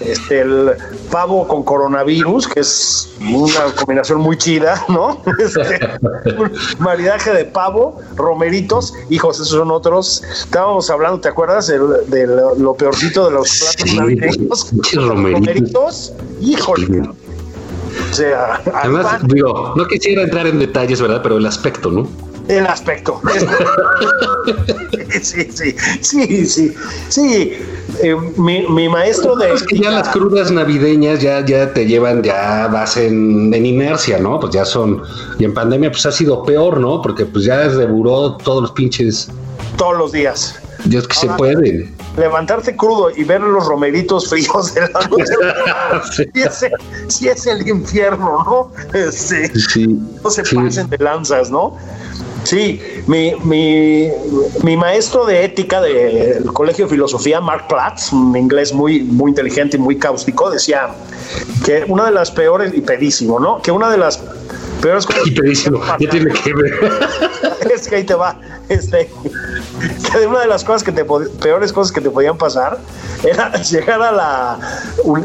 [0.00, 0.76] este, el
[1.12, 5.22] pavo con coronavirus, que es una combinación muy chida, ¿no?
[5.38, 5.80] Este,
[6.38, 10.22] un maridaje de pavo, romeritos, hijos, esos son otros.
[10.32, 11.66] Estábamos hablando, ¿te acuerdas?
[11.66, 12.26] De,
[12.58, 14.72] lo peorcito de los platos navideños.
[14.94, 17.00] romeritos, híjole.
[17.00, 21.20] O sea, además, digo, no quisiera entrar en detalles, ¿verdad?
[21.22, 22.08] Pero el aspecto, ¿no?
[22.52, 23.18] El aspecto.
[25.22, 26.74] sí, sí, sí, sí,
[27.08, 27.52] sí.
[28.02, 29.54] Eh, mi, maestro de...
[29.54, 34.38] Es que ya las crudas navideñas ya, ya te llevan, ya vas en, inercia, ¿no?
[34.38, 35.02] Pues ya son...
[35.38, 37.00] Y en pandemia pues ha sido peor, ¿no?
[37.00, 39.30] Porque pues ya se buró todos los pinches...
[39.78, 40.60] Todos los días.
[40.84, 41.90] Dios que se puede.
[42.18, 45.24] Levantarte crudo y ver los romeritos fríos de la noche.
[47.08, 47.28] sí.
[47.28, 49.10] es, el infierno, ¿no?
[49.10, 49.46] Sí.
[49.70, 49.86] sí
[50.22, 51.78] no se pasen de lanzas, ¿no?
[52.44, 54.08] Sí, mi, mi,
[54.62, 59.76] mi, maestro de ética del Colegio de Filosofía, Mark Platz, un inglés muy, muy inteligente
[59.76, 60.88] y muy cáustico, decía
[61.64, 63.62] que una de las peores, y pedísimo, ¿no?
[63.62, 64.22] Que una de las
[64.80, 65.26] peores cosas.
[65.26, 66.72] Y pedísimo, ya tiene que ver.
[67.72, 68.38] Es que ahí te va.
[68.72, 69.08] Este,
[70.12, 72.78] que una de las cosas que te peores cosas que te podían pasar
[73.22, 74.58] era llegar a la,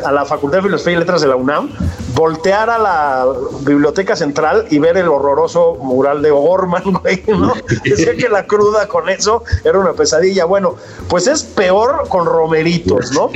[0.06, 1.70] a la Facultad de Filosofía y Letras de la UNAM,
[2.14, 3.26] voltear a la
[3.62, 7.54] biblioteca central y ver el horroroso mural de O'Gorman, güey, ¿no?
[7.86, 10.46] Decía que la cruda con eso era una pesadilla.
[10.46, 10.76] Bueno,
[11.08, 13.30] pues es peor con romeritos, ¿no?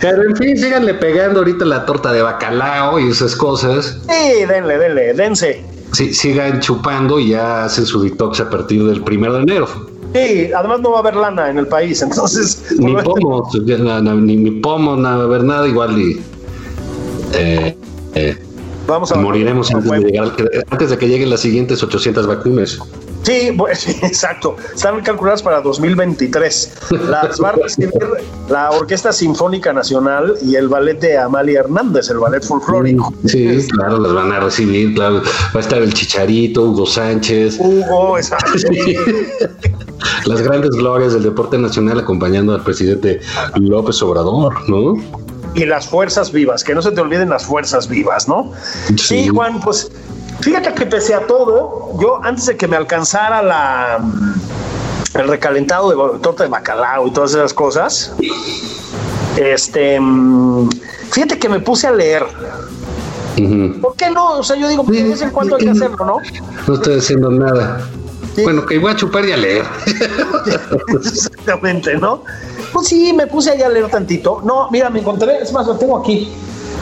[0.00, 3.98] Pero en fin, síganle pegando ahorita la torta de bacalao y esas cosas.
[4.08, 5.77] sí, denle, denle, dense.
[5.92, 9.66] Sí, sigan chupando y ya hacen su detox a partir del primero de enero.
[10.14, 12.62] Sí, además no va a haber lana en el país, entonces.
[12.78, 13.48] Ni pomos,
[13.78, 16.20] na- na- ni, ni pomos, nada, ver nada, igual y
[17.34, 17.76] eh,
[18.14, 18.36] eh,
[18.86, 20.32] Vamos a moriremos antes de, llegar,
[20.70, 22.78] antes de que lleguen las siguientes 800 vacunas.
[23.22, 24.56] Sí, sí, exacto.
[24.74, 26.72] Están calculadas para 2023.
[27.08, 27.92] Las va a recibir
[28.48, 33.12] la Orquesta Sinfónica Nacional y el ballet de Amalia Hernández, el ballet folclórico.
[33.26, 35.22] Sí, claro, las van a recibir, claro.
[35.54, 38.52] Va a estar el Chicharito, Hugo Sánchez, Hugo, exacto.
[40.26, 43.20] las grandes glorias del deporte nacional acompañando al presidente
[43.56, 44.94] López Obrador, ¿no?
[45.54, 48.52] y las fuerzas vivas, que no se te olviden las fuerzas vivas, ¿no?
[48.88, 48.98] Sí.
[48.98, 49.90] Sí, Juan, pues
[50.40, 53.98] fíjate que pese a todo, yo antes de que me alcanzara la
[55.14, 58.12] el recalentado de torta de bacalao y todas esas cosas,
[59.36, 59.98] este,
[61.10, 62.24] fíjate que me puse a leer.
[63.80, 64.38] ¿Por qué no?
[64.38, 66.16] O sea, yo digo, pues, de vez en cuando hay que hacerlo, ¿no?
[66.66, 67.88] No estoy haciendo nada.
[68.42, 69.64] Bueno, que voy a chupar y a leer.
[70.88, 72.22] Exactamente, ¿no?
[72.72, 74.42] Pues sí, me puse allá a leer tantito.
[74.44, 76.32] No, mira, me encontré, es más, lo tengo aquí.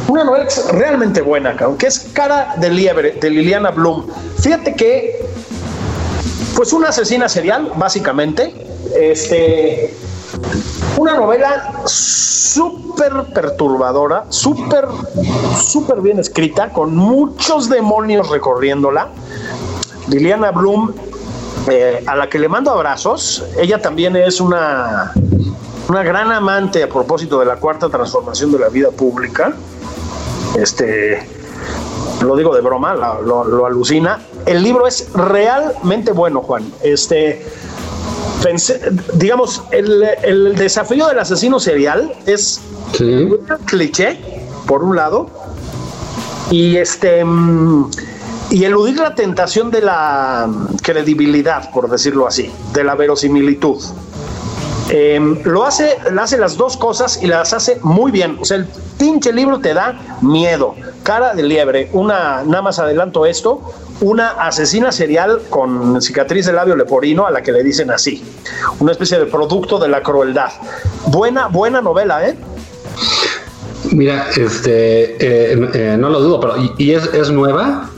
[0.09, 4.07] Una novela realmente buena, que es Cara de Liebre, de Liliana Bloom.
[4.40, 5.27] Fíjate que,
[6.55, 8.55] pues una asesina serial, básicamente.
[8.95, 9.92] Este,
[10.97, 14.87] una novela súper perturbadora, súper,
[15.61, 19.09] súper bien escrita, con muchos demonios recorriéndola.
[20.09, 20.95] Liliana Bloom,
[21.69, 25.12] eh, a la que le mando abrazos, ella también es una,
[25.88, 29.53] una gran amante a propósito de la cuarta transformación de la vida pública.
[30.59, 31.27] Este,
[32.22, 34.20] lo digo de broma, la- lo, lo alucina.
[34.46, 36.72] El libro es realmente bueno, Juan.
[36.83, 37.46] Este,
[38.42, 38.81] pensé,
[39.14, 42.61] digamos, el, el desafío del asesino serial es
[42.92, 43.05] Sí.
[43.05, 44.18] un cliché,
[44.66, 45.29] por un lado,
[46.51, 47.25] y este
[48.49, 50.49] y eludir la tentación de la
[50.83, 53.83] credibilidad, por decirlo así, de la verosimilitud.
[54.88, 58.38] Eh, lo hace, hace las dos cosas y las hace muy bien.
[58.40, 58.66] O sea, el
[58.99, 60.75] pinche libro te da miedo.
[61.03, 63.61] Cara de liebre, una, nada más adelanto esto,
[64.01, 68.22] una asesina serial con cicatriz de labio leporino a la que le dicen así.
[68.79, 70.51] Una especie de producto de la crueldad.
[71.07, 72.37] Buena, buena novela, ¿eh?
[73.92, 77.88] Mira, este, eh, eh, no lo dudo, pero ¿y, y es, es nueva?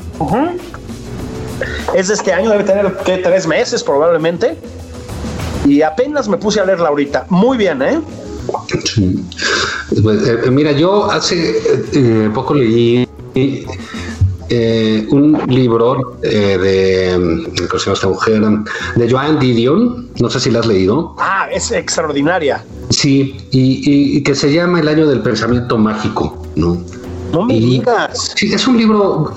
[1.94, 3.18] Es de este año, debe tener ¿qué?
[3.18, 4.56] tres meses probablemente.
[5.68, 7.26] Y apenas me puse a leerla ahorita.
[7.28, 8.00] Muy bien, ¿eh?
[8.84, 9.22] Sí.
[10.02, 11.56] Pues, eh, eh, mira, yo hace
[11.92, 13.06] eh, poco leí
[14.50, 18.42] eh, un libro de, mm, ¿cómo se llama esta mujer?
[18.96, 21.14] De Joan Didion, no sé si la has leído.
[21.18, 22.64] Ah, es extraordinaria.
[22.88, 26.78] Sí, y, y- y que se llama El año del pensamiento mágico, ¿no?
[27.32, 28.32] No me Y- digas.
[28.36, 29.34] Sí, es un libro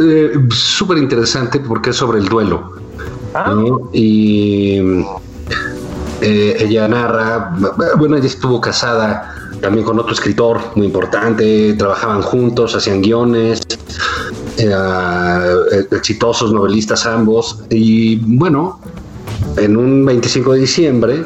[0.50, 2.72] súper interesante porque es sobre el duelo.
[3.34, 3.90] Ah, ¿no?
[3.94, 4.80] Y
[6.22, 7.56] eh, ella narra,
[7.98, 13.62] bueno, ella estuvo casada también con otro escritor muy importante, trabajaban juntos, hacían guiones,
[14.58, 18.80] eh, exitosos novelistas ambos, y bueno,
[19.58, 21.26] en un 25 de diciembre,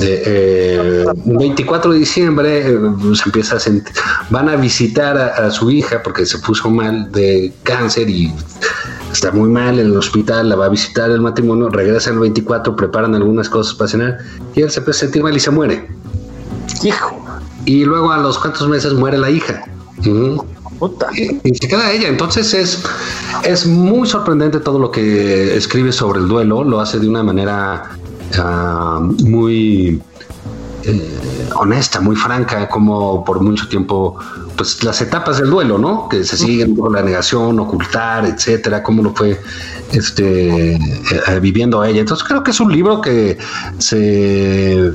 [0.00, 2.78] eh, un 24 de diciembre eh,
[3.14, 3.94] se empieza a sentir,
[4.30, 8.32] van a visitar a su hija porque se puso mal de cáncer y
[9.14, 12.74] está muy mal en el hospital, la va a visitar el matrimonio, regresa el 24,
[12.74, 14.18] preparan algunas cosas para cenar
[14.54, 15.88] y él se empieza a sentir mal y se muere.
[16.82, 17.24] hijo,
[17.64, 19.64] Y luego a los cuantos meses muere la hija.
[20.78, 21.06] Puta.
[21.14, 22.08] Y y se queda ella.
[22.08, 22.82] Entonces es,
[23.44, 26.64] es muy sorprendente todo lo que escribe sobre el duelo.
[26.64, 27.90] Lo hace de una manera
[28.36, 30.02] ah, muy
[30.82, 31.18] eh,
[31.54, 34.18] honesta, muy franca, como por mucho tiempo,
[34.56, 36.08] pues las etapas del duelo, ¿no?
[36.08, 39.40] Que se siguen con la negación, ocultar, etcétera, cómo lo fue
[39.92, 40.78] este, eh,
[41.28, 42.00] eh, viviendo ella.
[42.00, 43.38] Entonces creo que es un libro que
[43.78, 44.92] se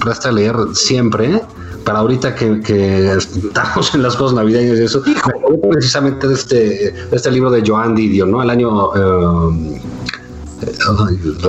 [0.00, 1.42] presta a leer siempre.
[1.84, 5.02] Para ahorita que, que estamos en las cosas navideñas y eso,
[5.70, 8.42] precisamente de este, de este libro de Joan Didion, ¿no?
[8.42, 9.80] El año eh,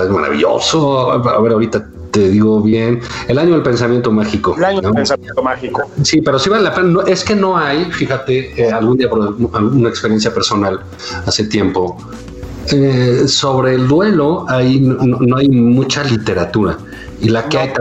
[0.10, 1.12] maravilloso.
[1.12, 3.00] A ver, ahorita te digo bien.
[3.28, 4.56] El año del pensamiento mágico.
[4.58, 4.90] El año ¿no?
[4.90, 5.84] del pensamiento mágico.
[6.04, 6.88] Sí, pero sí vale la pena.
[6.88, 10.82] No, es que no hay, fíjate, eh, algún día por alguna experiencia personal
[11.26, 11.98] hace tiempo.
[12.72, 16.78] eh, sobre el duelo hay, no, no hay mucha literatura.
[17.20, 17.74] y la que hay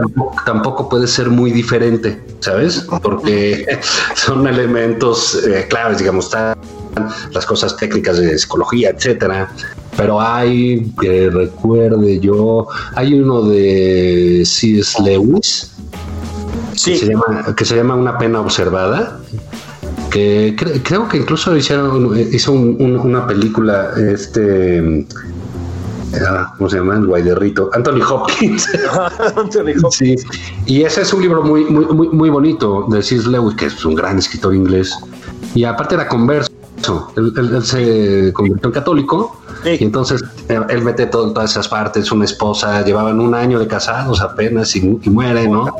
[0.45, 2.85] tampoco, puede ser muy diferente, ¿sabes?
[3.01, 3.65] Porque
[4.15, 6.55] son elementos eh, claves, digamos, están
[7.31, 9.51] las cosas técnicas de psicología, etcétera.
[9.97, 15.01] Pero hay, que recuerde yo, hay uno de C.S.
[15.03, 15.71] Lewis
[16.71, 19.19] que, se llama, que se llama Una pena observada,
[20.09, 25.05] que creo que incluso hicieron, hizo una película, este
[26.13, 26.95] Ah, ¿cómo se llama?
[26.95, 28.67] El Guayderrito, Anthony Hopkins.
[29.37, 29.93] Anthony Hopkins.
[29.93, 30.15] Sí.
[30.65, 33.29] Y ese es un libro muy, muy, muy, muy bonito de C.S.
[33.29, 34.93] Lewis, que es un gran escritor inglés.
[35.55, 36.50] Y aparte era converso.
[37.15, 42.11] Él, se convirtió en católico y entonces él mete todas esas partes.
[42.11, 45.75] Una esposa, llevaban un año de casados apenas y, muere, ¿no?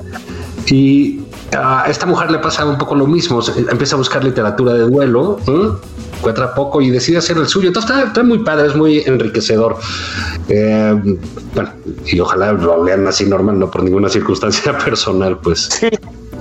[0.68, 1.22] Y
[1.58, 3.41] a esta mujer le pasa un poco lo mismo.
[3.70, 5.38] Empieza a buscar literatura de duelo.
[5.47, 5.70] ¿eh?
[6.22, 7.70] encuentra poco y decide hacer el suyo.
[7.70, 9.78] Entonces está, muy padre, es muy enriquecedor.
[10.47, 11.18] Eh,
[11.56, 11.72] bueno,
[12.06, 15.70] y ojalá lo lean así normal, no por ninguna circunstancia personal, pues.
[15.72, 15.89] Sí,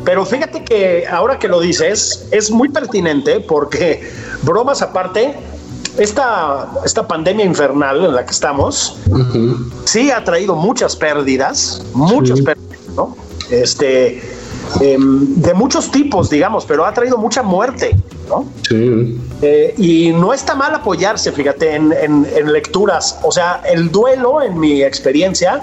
[0.05, 4.09] pero fíjate que ahora que lo dices, es muy pertinente porque,
[4.42, 5.34] bromas aparte,
[5.98, 8.96] esta, esta pandemia infernal en la que estamos,
[9.84, 13.16] sí ha traído muchas pérdidas, muchas pérdidas, ¿no?
[13.51, 14.22] Este,
[14.80, 17.96] em, de muchos tipos, digamos, pero ha traído mucha muerte.
[18.68, 19.18] Sí.
[19.42, 23.18] Eh, y no está mal apoyarse, fíjate, en, lecturas.
[23.22, 25.62] O sea, el duelo, en mi experiencia,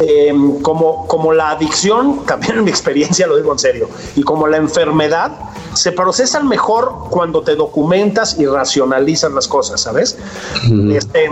[0.00, 4.46] em, como, como la adicción, también en mi experiencia, lo digo en serio, y como
[4.46, 5.32] la enfermedad,
[5.74, 10.16] se procesan mejor cuando te documentas y racionalizas las cosas, ¿sabes?
[10.92, 11.28] Este,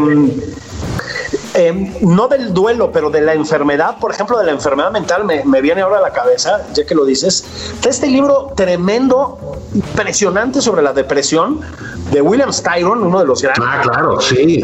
[1.55, 5.61] Em, no del duelo, pero de la enfermedad, por ejemplo, de la enfermedad mental, me,
[5.61, 7.45] viene ahora a la cabeza, ya que lo dices,
[7.87, 11.61] este libro tremendo, impresionante sobre la depresión
[12.11, 14.63] de William Styron, uno de los grandes ah, claro, sí.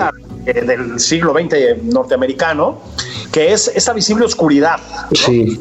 [0.49, 2.79] Eh, del siglo XX norteamericano,
[3.31, 4.81] que es esa visible oscuridad.
[5.13, 5.61] Sí.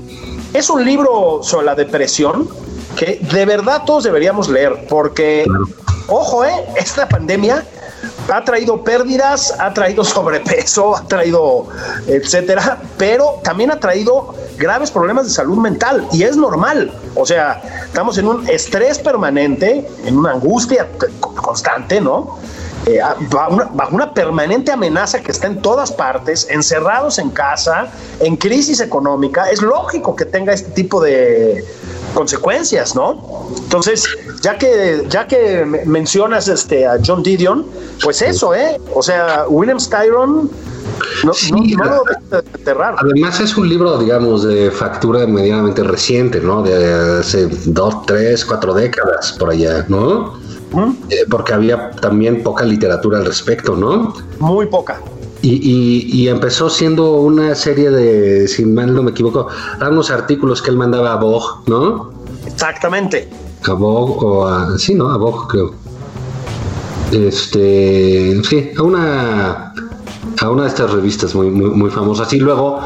[0.54, 2.48] Es un libro sobre la depresión
[2.96, 5.46] que de verdad todos deberíamos leer, porque,
[6.08, 7.66] ojo, eh, esta pandemia
[8.32, 11.68] ha traído pérdidas, ha traído sobrepeso, ha traído
[12.08, 16.94] etcétera, pero también ha traído graves problemas de salud mental y es normal.
[17.14, 20.88] O sea, estamos en un estrés permanente, en una angustia
[21.20, 22.38] constante, ¿no?
[22.88, 28.80] Eh, bajo, una, permanente amenaza que está en todas partes, encerrados en casa, en crisis
[28.80, 31.66] económica, es lógico que tenga este tipo de
[32.14, 33.50] consecuencias, ¿no?
[33.58, 34.08] Entonces,
[34.42, 37.66] ya que, ya que mencionas este, a John Didion,
[38.02, 38.80] pues eso, ¿eh?
[38.96, 40.50] O sea, William Styron
[41.26, 42.04] no, no,
[42.98, 46.64] Además es un libro, digamos, de factura medianamente reciente, ¿no?
[46.64, 50.47] De hace dos, tres, cuatro décadas por allá, ¿no?
[51.10, 54.14] Eh, porque había también poca literatura al respecto, ¿no?
[54.40, 55.02] Muy poca.
[55.42, 59.48] Y, empezó siendo una serie de, si mal no me equivoco,
[59.78, 62.12] eran unos artículos que él mandaba a Vogue, ¿no?
[62.46, 63.30] Exactamente.
[63.64, 64.78] A Vogue o a.
[64.78, 65.10] Sí, ¿no?
[65.10, 65.72] A Vogue, creo.
[67.12, 68.42] Este.
[68.44, 69.74] Sí, a una.
[70.40, 72.32] A una de estas revistas muy, muy, famosas.
[72.34, 72.80] Y luego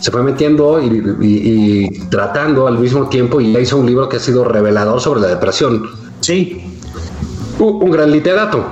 [0.00, 4.44] se fue metiendo y, tratando al mismo tiempo y hizo un libro que ha sido
[4.44, 5.88] revelador sobre la depresión.
[6.20, 6.65] Sí.
[7.58, 8.64] Un, gran literato.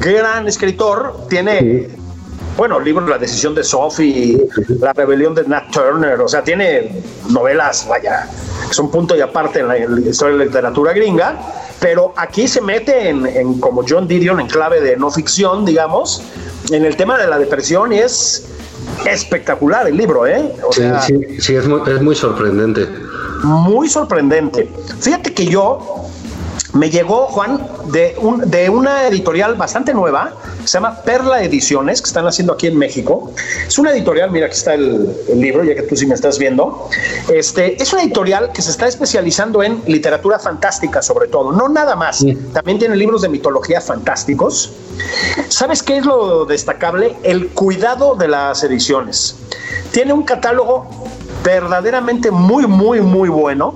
[0.00, 1.26] Gran escritor.
[1.28, 1.88] Tiene,
[2.56, 4.48] bueno, el libro La decisión de Sophie,
[4.80, 6.20] La rebelión de Nat Turner.
[6.20, 8.28] O sea, tiene novelas, vaya,
[8.68, 11.38] que son punto y aparte en la, historia de la literatura gringa.
[11.80, 16.22] Pero aquí se mete en, como John Didion, en clave de no ficción, digamos,
[16.70, 18.46] en el tema de la depresión y es
[19.06, 20.52] espectacular el libro, ¿eh?
[20.72, 22.86] sí, sí, sí, es muy, es muy sorprendente.
[23.42, 24.70] Muy sorprendente.
[25.00, 26.09] Fíjate que yo
[26.72, 32.06] me llegó, Juan, de, un, de una editorial bastante nueva, se llama Perla Ediciones, que
[32.06, 33.32] están haciendo aquí en México.
[33.66, 36.88] Es una editorial, mira, aquí está el, libro, ya que tú sí me estás viendo.
[37.28, 41.96] Este, es una editorial que se está especializando en literatura fantástica, sobre todo, no nada
[41.96, 42.24] más.
[42.52, 44.72] También tiene libros de mitología fantásticos.
[45.48, 47.16] ¿Sabes qué es lo destacable?
[47.24, 49.36] El cuidado de las ediciones.
[49.90, 50.88] Tiene un catálogo
[51.42, 53.74] verdaderamente muy, muy, muy bueno,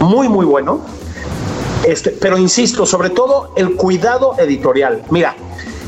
[0.00, 1.05] muy, muy bueno
[1.84, 5.02] este, pero insisto, sobre todo el cuidado editorial.
[5.10, 5.34] Mira,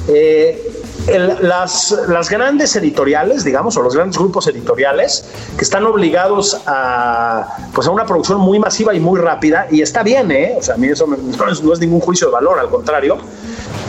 [0.09, 0.79] eh,
[1.41, 5.25] las, las, grandes editoriales, digamos, o los grandes grupos editoriales
[5.57, 10.03] que están obligados a, pues a una producción muy masiva y muy rápida, y está
[10.03, 10.57] bien, ¿eh?
[10.59, 11.07] O sea, a mí eso
[11.63, 13.19] no, es, ningún juicio de valor, al contrario.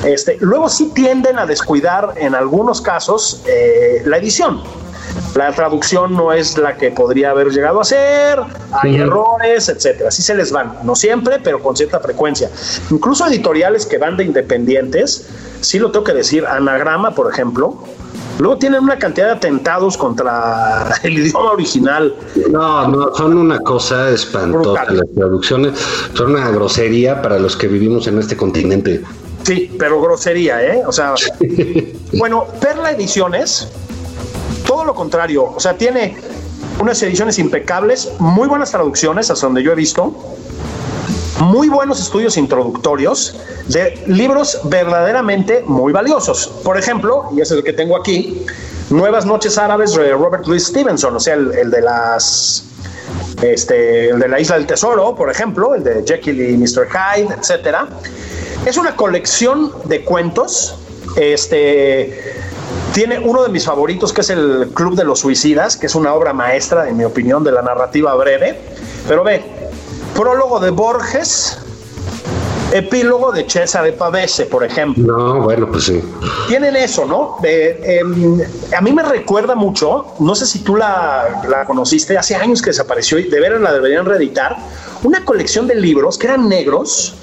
[0.05, 4.63] Este, luego sí tienden a descuidar en algunos casos eh, la edición.
[5.35, 8.39] La traducción no es la que podría haber llegado a ser,
[8.71, 10.09] hay errores, etcétera.
[10.09, 12.49] Así se les van, no siempre, pero con cierta frecuencia.
[12.89, 15.29] Incluso editoriales que van de independientes,
[15.61, 17.83] sí lo tengo que decir, Anagrama, por ejemplo,
[18.39, 22.15] Luego tienen una cantidad de atentados contra el idioma original.
[22.49, 24.85] No, no, son una cosa espantosa.
[24.91, 25.77] Las traducciones
[26.13, 29.03] son una grosería para los que vivimos en este continente.
[29.43, 30.83] Sí, pero grosería, ¿eh?
[30.85, 31.15] O sea,
[32.13, 33.67] bueno, Perla Ediciones,
[34.79, 36.15] todo lo contrario, o sea, tiene
[36.79, 40.15] unas ediciones impecables, muy buenas traducciones, hasta donde yo he visto,
[41.41, 43.35] muy buenos estudios introductorios
[43.67, 46.47] de libros verdaderamente muy valiosos.
[46.63, 48.45] Por ejemplo, y ese es el que tengo aquí,
[48.89, 52.63] Nuevas Noches Árabes de Robert Louis Stevenson, o sea, el, de las
[53.41, 56.87] este, el de la Isla del Tesoro, por ejemplo, el de Jekyll y Mr.
[56.87, 57.89] Hyde, etcétera.
[58.65, 60.77] Es una colección de cuentos.
[61.17, 62.39] Este
[62.93, 66.13] tiene uno de mis favoritos, que es el Club de los Suicidas, que es una
[66.13, 68.59] obra maestra, en mi opinión, de la narrativa breve.
[69.07, 69.43] Pero ve,
[70.15, 71.59] prólogo de Borges,
[72.71, 75.17] epílogo de César Pavese, por ejemplo.
[75.17, 76.01] No, bueno, pues sí.
[76.47, 77.37] Tienen eso, ¿no?
[77.43, 78.41] Em,
[78.75, 82.71] a mí me recuerda mucho, no sé si tú la, la, conociste, hace años que
[82.71, 84.57] desapareció y de veras la deberían reeditar,
[85.03, 87.15] una colección de libros que eran negros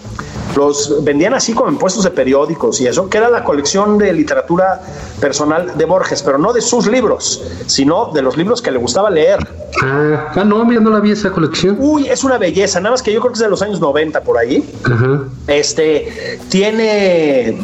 [0.57, 4.13] los vendían así como en puestos de periódicos y eso, que era la colección de
[4.13, 4.81] literatura
[5.21, 9.11] personal de Borges, pero no de sus libros, sino de los libros que le gustaba
[9.11, 9.47] leer.
[9.83, 11.77] Ah, ah no, mira, no la vi esa colección.
[11.79, 14.23] Uy, es una belleza, nada más que yo creo que es de los años 90
[14.23, 14.69] por ahí.
[15.47, 17.59] Este, tiene,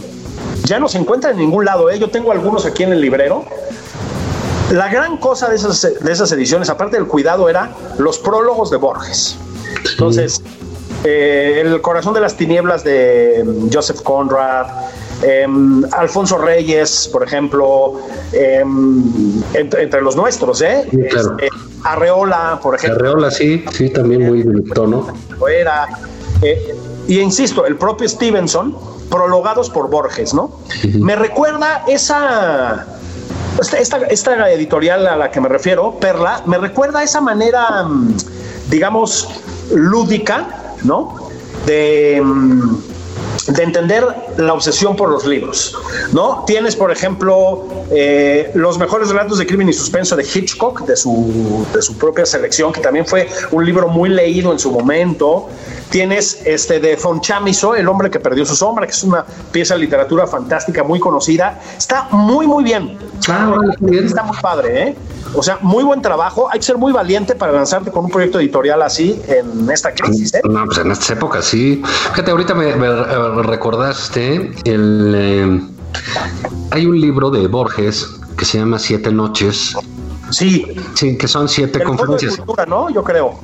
[0.64, 1.98] ya no se encuentra en ningún lado, ¿eh?
[1.98, 3.44] yo tengo algunos aquí en el librero.
[4.70, 8.78] La gran cosa de esas, de esas ediciones, aparte del cuidado, era los prólogos de
[8.78, 9.36] Borges.
[9.90, 10.42] Entonces,
[11.04, 14.66] eh, el corazón de las tinieblas de mm, Joseph Conrad,
[15.22, 18.00] em, Alfonso Reyes, por ejemplo,
[18.32, 20.88] em, entre, los nuestros, ¿eh?
[20.92, 21.48] Este,
[21.84, 23.00] Arreola, por ejemplo.
[23.00, 25.08] Arreola, sí, sí, también muy de tono.
[25.50, 25.88] Era,
[26.40, 26.74] eh,
[27.08, 28.76] y insisto, el propio Stevenson,
[29.10, 30.58] prologados por Borges, ¿no?
[30.94, 32.86] Me recuerda esa.
[33.60, 38.16] Esta, esta, editorial a la que me refiero, Perla, me recuerda esa manera, mm,
[38.70, 39.28] digamos,
[39.74, 41.30] lúdica ¿no?
[41.66, 42.76] De, mm,
[43.48, 44.06] de entender
[44.36, 45.76] la obsesión por los libros,
[46.12, 46.44] ¿no?
[46.46, 51.66] Tienes, por ejemplo, eh, los mejores relatos de crimen y suspenso de Hitchcock, de su,
[51.74, 55.48] de su propia selección, que también fue un libro muy leído en su momento.
[55.92, 59.74] Tienes este de Von Chamizo, El hombre que perdió su sombra, que es una pieza
[59.74, 61.60] de literatura fantástica, muy conocida.
[61.76, 62.96] Está muy, muy bien.
[63.28, 63.54] Ah,
[63.90, 64.96] Está muy padre, ¿eh?
[65.34, 66.48] O sea, muy buen trabajo.
[66.50, 70.32] Hay que ser muy valiente para lanzarte con un proyecto editorial así en esta crisis.
[70.32, 70.40] ¿eh?
[70.48, 71.82] No, pues en estas épocas sí.
[71.84, 72.72] Fíjate, ahorita me,
[73.42, 75.14] recordaste el.
[75.14, 75.60] Eh,
[76.70, 79.76] hay un libro de Borges que se llama Siete Noches.
[80.30, 80.64] Sí.
[80.94, 82.40] Sí, que son siete conferencias.
[82.66, 82.88] ¿no?
[82.88, 83.38] Yo creo.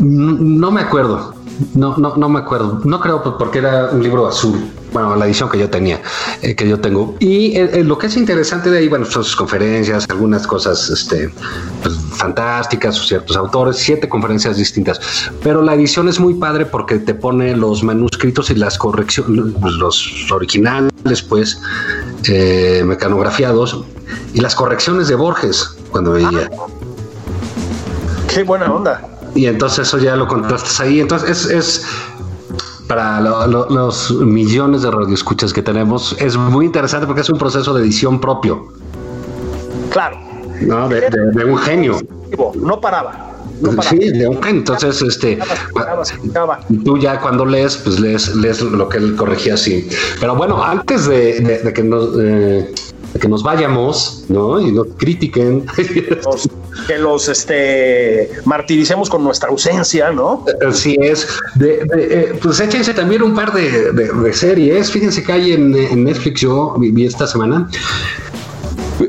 [0.00, 1.43] no me acuerdo.
[1.74, 2.80] No, no, no me acuerdo.
[2.84, 4.70] No creo porque era un libro azul.
[4.92, 6.00] Bueno, la edición que yo tenía,
[6.40, 7.16] eh, que yo tengo.
[7.18, 10.88] Y eh, eh, lo que es interesante de ahí, bueno, son sus conferencias, algunas cosas
[10.88, 11.30] este,
[11.82, 15.00] pues, fantásticas, ciertos autores, siete conferencias distintas.
[15.42, 20.30] Pero la edición es muy padre porque te pone los manuscritos y las correcciones, los
[20.30, 21.60] originales, pues,
[22.84, 23.84] mecanografiados
[24.32, 26.48] y las correcciones de Borges cuando veía.
[28.28, 31.00] Qué buena onda y entonces eso ya lo contrastas ahí.
[31.00, 31.86] Entonces es, es
[32.86, 37.82] para los millones de radioescuchas que tenemos, es muy interesante porque es un proceso de
[37.82, 38.68] edición propio.
[39.90, 40.18] Claro.
[40.60, 40.88] ¿no?
[40.88, 41.98] De, un genio.
[42.54, 43.30] No paraba.
[43.88, 44.60] Sí, de un genio.
[44.60, 45.38] Entonces, este,
[46.84, 49.88] tú ya cuando lees, pues lees, lees lo que él corregía así.
[50.20, 52.10] Pero bueno, antes de, que nos...
[52.18, 52.74] Eh,
[53.20, 54.60] que nos vayamos, ¿no?
[54.60, 55.64] Y no critiquen.
[56.86, 60.44] Que los este, martiricemos con nuestra ausencia, ¿no?
[60.66, 61.26] Así es.
[61.54, 64.90] De, eh, pues échense también un par de, series.
[64.90, 67.68] Fíjense que hay en, Netflix, yo vi esta semana.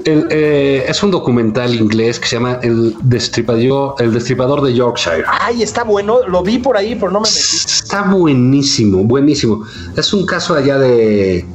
[0.04, 5.24] Eh, es un documental inglés que se llama El Destripador, el Destripador de Yorkshire.
[5.28, 7.40] Ay, está bueno, lo vi por ahí, pero no me metí.
[7.40, 9.64] Está buenísimo, buenísimo.
[9.96, 11.46] Es un caso allá de,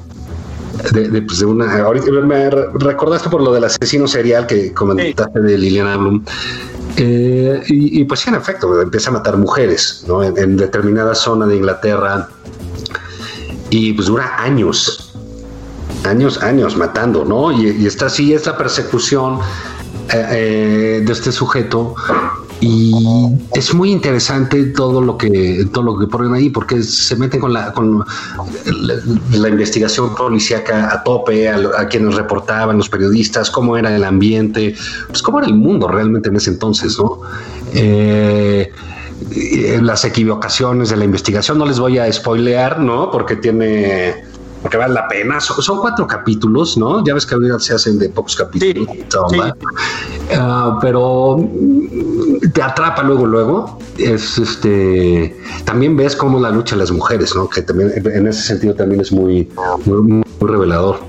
[0.92, 1.82] de, pues de una.
[1.82, 6.24] Ahorita me recordaste por lo del asesino serial que comentaste de Liliana Bloom.
[6.96, 10.22] Eh, y, pues sí, en efecto, empieza a matar mujeres ¿no?
[10.22, 12.28] en, determinada zona de Inglaterra
[13.70, 15.14] y pues dura años,
[16.04, 17.52] años, años matando, ¿no?
[17.52, 19.38] Y, y está así esta persecución
[20.12, 21.94] eh, eh, de este sujeto
[22.60, 22.92] y
[23.54, 27.52] es muy interesante todo lo que todo lo que ponen ahí porque se meten con
[27.54, 28.04] la con
[28.66, 34.74] la, investigación policíaca a tope a, quienes reportaban los periodistas cómo era el ambiente
[35.08, 37.22] pues cómo era el mundo realmente en ese entonces no
[37.72, 38.70] eh,
[39.80, 44.28] las equivocaciones de la investigación no les voy a spoilear no porque tiene
[44.62, 45.40] porque vale la pena.
[45.40, 47.02] Son, cuatro capítulos, ¿no?
[47.04, 48.88] Ya ves que ahorita se hacen de pocos capítulos.
[50.32, 51.38] Ah, pero
[52.52, 53.78] te atrapa luego, luego.
[53.98, 55.36] Es este.
[55.64, 57.48] También ves cómo la lucha de las mujeres, ¿no?
[57.48, 59.48] Que también en ese sentido también es muy,
[59.84, 61.00] muy, revelador.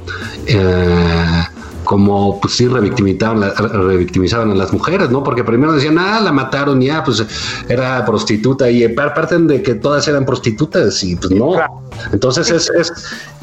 [0.48, 1.44] Eh,
[1.84, 5.24] como pues sí revictimizaban, revictimizaban a las mujeres, ¿no?
[5.24, 7.26] Porque primero decían, ah, la mataron ya, pues
[7.68, 11.54] era prostituta y parten de que todas eran prostitutas y pues no.
[12.14, 12.94] Entonces es, es,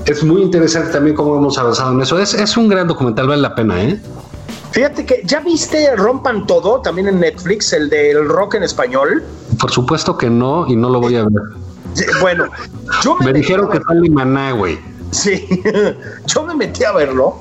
[0.07, 2.19] es muy interesante también cómo hemos avanzado en eso.
[2.19, 4.01] Es, es un gran documental, vale la pena, ¿eh?
[4.71, 9.25] Fíjate que ya viste Rompan Todo también en Netflix, el del rock en español.
[9.61, 11.43] Por supuesto que no, y no lo voy a ver.
[12.21, 12.47] Bueno,
[13.03, 14.79] yo me, dijeron que sale Maná, güey.
[15.11, 15.49] Sí,
[16.27, 17.39] yo me metí a verlo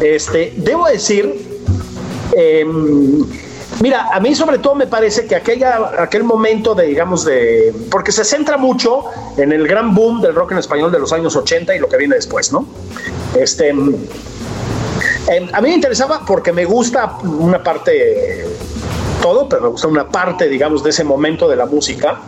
[0.00, 1.60] este, debo decir,
[2.32, 3.26] em,
[3.80, 8.10] mira, a mí sobre todo me parece que aquella, aquel momento de, digamos, de, porque
[8.10, 9.04] se centra mucho
[9.36, 11.98] en el gran boom del rock en español de los años 80 y lo que
[11.98, 12.66] viene después, ¿no?
[13.38, 13.74] Este,
[15.28, 18.46] em, a mí me interesaba porque me gusta una parte,
[19.22, 22.20] todo, pero me gusta una parte, digamos, de ese momento de la música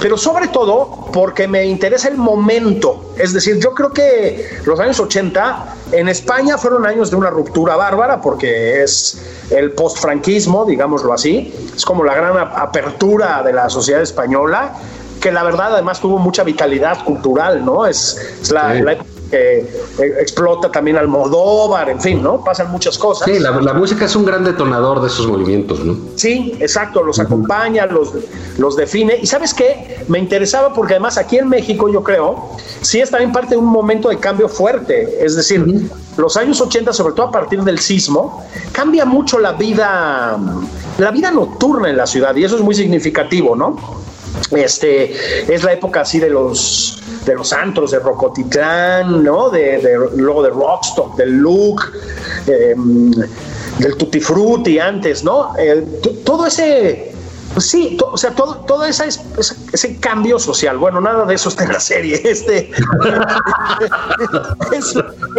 [0.00, 3.12] pero sobre todo porque me interesa el momento.
[3.18, 7.76] Es decir, yo creo que los años 80 en España fueron años de una ruptura
[7.76, 9.20] bárbara porque es
[9.50, 14.74] el postfranquismo, digámoslo así, es como la gran apertura de la sociedad española
[15.20, 17.86] que la verdad además tuvo mucha vitalidad cultural, ¿no?
[17.86, 18.98] Es, la, la
[19.30, 19.66] que
[20.20, 22.42] explota también Almodóvar, en fin, ¿no?
[22.44, 23.28] Pasan muchas cosas.
[23.28, 25.96] Sí, la, música es un gran detonador de esos movimientos, ¿no?
[26.14, 28.12] Sí, exacto, los acompaña, los,
[28.58, 29.18] los define.
[29.20, 32.50] Y sabes qué, me interesaba porque además aquí en México, yo creo,
[32.80, 35.24] sí es también parte de un momento de cambio fuerte.
[35.24, 35.64] Es decir,
[36.16, 40.38] los años 80, sobre todo a partir del sismo, cambia mucho la vida,
[40.98, 44.05] la vida nocturna en la ciudad, y eso es muy significativo, ¿no?
[44.50, 49.50] Este, es la época así de los de los antros de Rocotitlán, ¿no?
[49.50, 51.82] De, luego de Rockstock, del Look,
[52.46, 53.10] em,
[53.78, 55.52] del Tutti Frutti antes, ¿no?
[56.24, 57.12] todo ese,
[57.52, 59.08] pues sí, o sea, todo, todo ese,
[59.72, 60.78] ese, cambio social.
[60.78, 62.20] Bueno, nada de eso está en la serie.
[62.24, 62.70] Este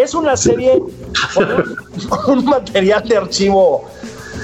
[0.01, 0.81] es, una serie
[2.27, 3.85] un material de archivo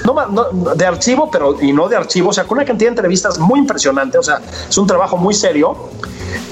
[0.04, 3.38] no, de archivo, pero y no de archivo, o sea, con una cantidad de entrevistas
[3.38, 5.76] muy impresionante, o sea, es un trabajo muy serio.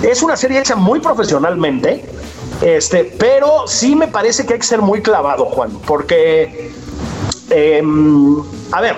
[0.02, 2.04] Es una serie hecha muy profesionalmente,
[2.60, 6.72] este, pero sí me parece que hay que ser muy clavado, Juan, porque,
[7.50, 8.42] em,
[8.72, 8.96] a ver,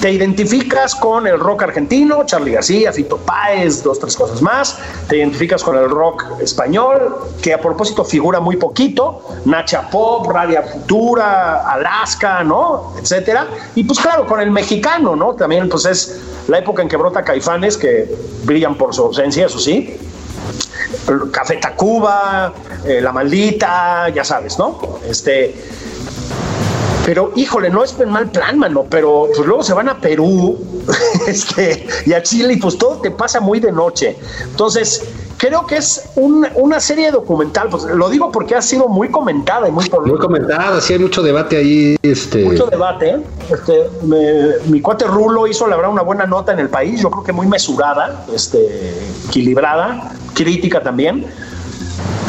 [0.00, 4.78] te identificas con el rock argentino, Charlie García, Fito Páez, dos, tres cosas más.
[5.08, 10.62] Te identificas con el rock español, que a propósito figura muy poquito, Nacha Pop, Radio
[10.62, 12.94] Futura, Alaska, ¿no?
[13.00, 13.46] Etcétera.
[13.74, 15.34] Y pues claro, con el mexicano, ¿no?
[15.34, 18.12] También pues es la época en que brota Caifanes, que
[18.44, 19.96] brillan por su ausencia, eso sí.
[21.32, 22.52] Café Tacuba,
[22.84, 24.78] eh, La Maldita, ya sabes, ¿no?
[25.08, 25.54] Este,
[27.04, 30.58] pero, híjole, no es mal plan, mano, pero pues luego se van a Perú
[31.26, 34.16] este, y a Chile y pues todo te pasa muy de noche.
[34.50, 35.02] Entonces,
[35.36, 39.72] creo que es una serie documental, pues lo digo porque ha sido muy comentada y
[39.72, 41.96] muy Muy comentada, sí hay mucho debate ahí.
[42.02, 42.44] Este...
[42.44, 43.20] Mucho debate.
[43.50, 43.90] Este,
[44.68, 47.32] mi cuate Rulo hizo la verdad una buena nota en el país, yo creo que
[47.32, 48.94] muy mesurada, este,
[49.26, 51.26] equilibrada, crítica también.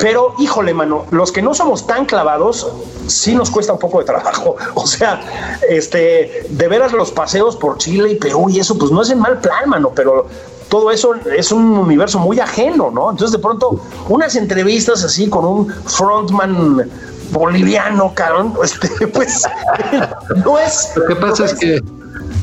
[0.03, 2.67] Pero, híjole, mano, los que no somos tan clavados,
[3.07, 4.57] sí nos cuesta un poco de trabajo.
[4.75, 5.21] O sea,
[5.69, 9.19] este, de veras los paseos por Chile y Perú y eso, pues no es en
[9.19, 10.27] mal plan, mano, pero
[10.67, 13.11] todo eso es un universo muy ajeno, ¿no?
[13.11, 13.79] Entonces, de pronto,
[14.09, 16.91] unas entrevistas así con un frontman
[17.31, 19.43] boliviano, carón, este, pues
[20.43, 20.91] no es.
[20.97, 21.81] Lo que pasa es que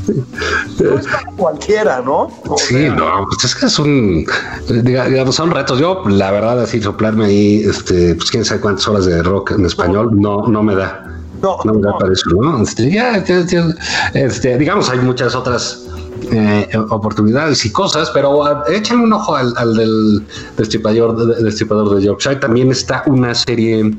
[0.09, 2.29] no es para cualquiera, ¿no?
[2.57, 4.27] sí, no, pues es que es un,
[4.69, 5.79] digamos, son retos.
[5.79, 9.67] Yo, la verdad, así soplarme ahí, este, pues quién sabe cuántas horas de rock en
[9.67, 11.07] español, no, no me da.
[11.43, 12.63] No, no me da para eso, ¿no?
[12.63, 13.17] Este, ya,
[14.15, 15.87] este, digamos, hay muchas otras
[16.33, 20.23] eh, oportunidades y cosas, pero uh, échale un ojo al, del
[20.59, 22.37] destripador, destripador de Yorkshire.
[22.37, 23.97] También está una serie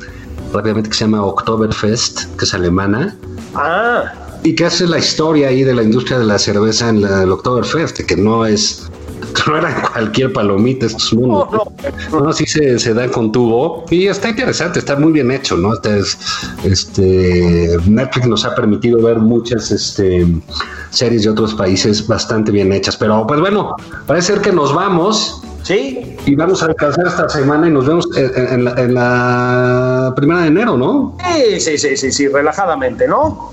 [0.53, 3.17] rápidamente que se llama Oktoberfest, que es alemana.
[3.55, 4.11] Ah
[4.43, 7.31] y que hace la historia ahí de la industria de la cerveza en la, el
[7.31, 8.89] Oktoberfest, que no es
[9.47, 11.47] no era cualquier palomita estos mundos.
[12.11, 12.33] No, no.
[12.33, 15.73] sí se, se, da con tubo y está interesante, está muy bien hecho, ¿no?
[15.73, 15.99] Este,
[16.63, 20.27] este Netflix nos ha permitido ver muchas este,
[20.89, 23.75] series de otros países bastante bien hechas, pero pues bueno,
[24.05, 25.41] parece ser que nos vamos.
[25.63, 26.17] Sí.
[26.25, 30.47] Y vamos a alcanzar esta semana y nos vemos en, la, en la primera de
[30.47, 31.15] enero, ¿no?
[31.35, 33.51] Sí, sí, sí, sí, sí, relajadamente, ¿no?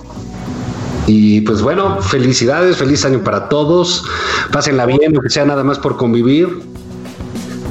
[1.09, 4.05] Y pues bueno, felicidades, feliz año para todos.
[4.53, 6.61] Pásenla bien, que sea nada más por convivir.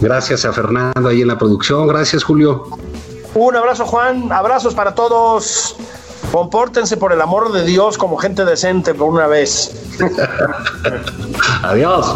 [0.02, 1.88] Gracias a Fernando ahí en la producción.
[1.88, 2.64] Gracias, Julio.
[3.36, 4.32] Un abrazo, Juan.
[4.32, 5.76] Abrazos para todos.
[6.32, 9.72] Compórtense por el amor de Dios como gente decente por una vez.
[11.62, 12.16] Adiós.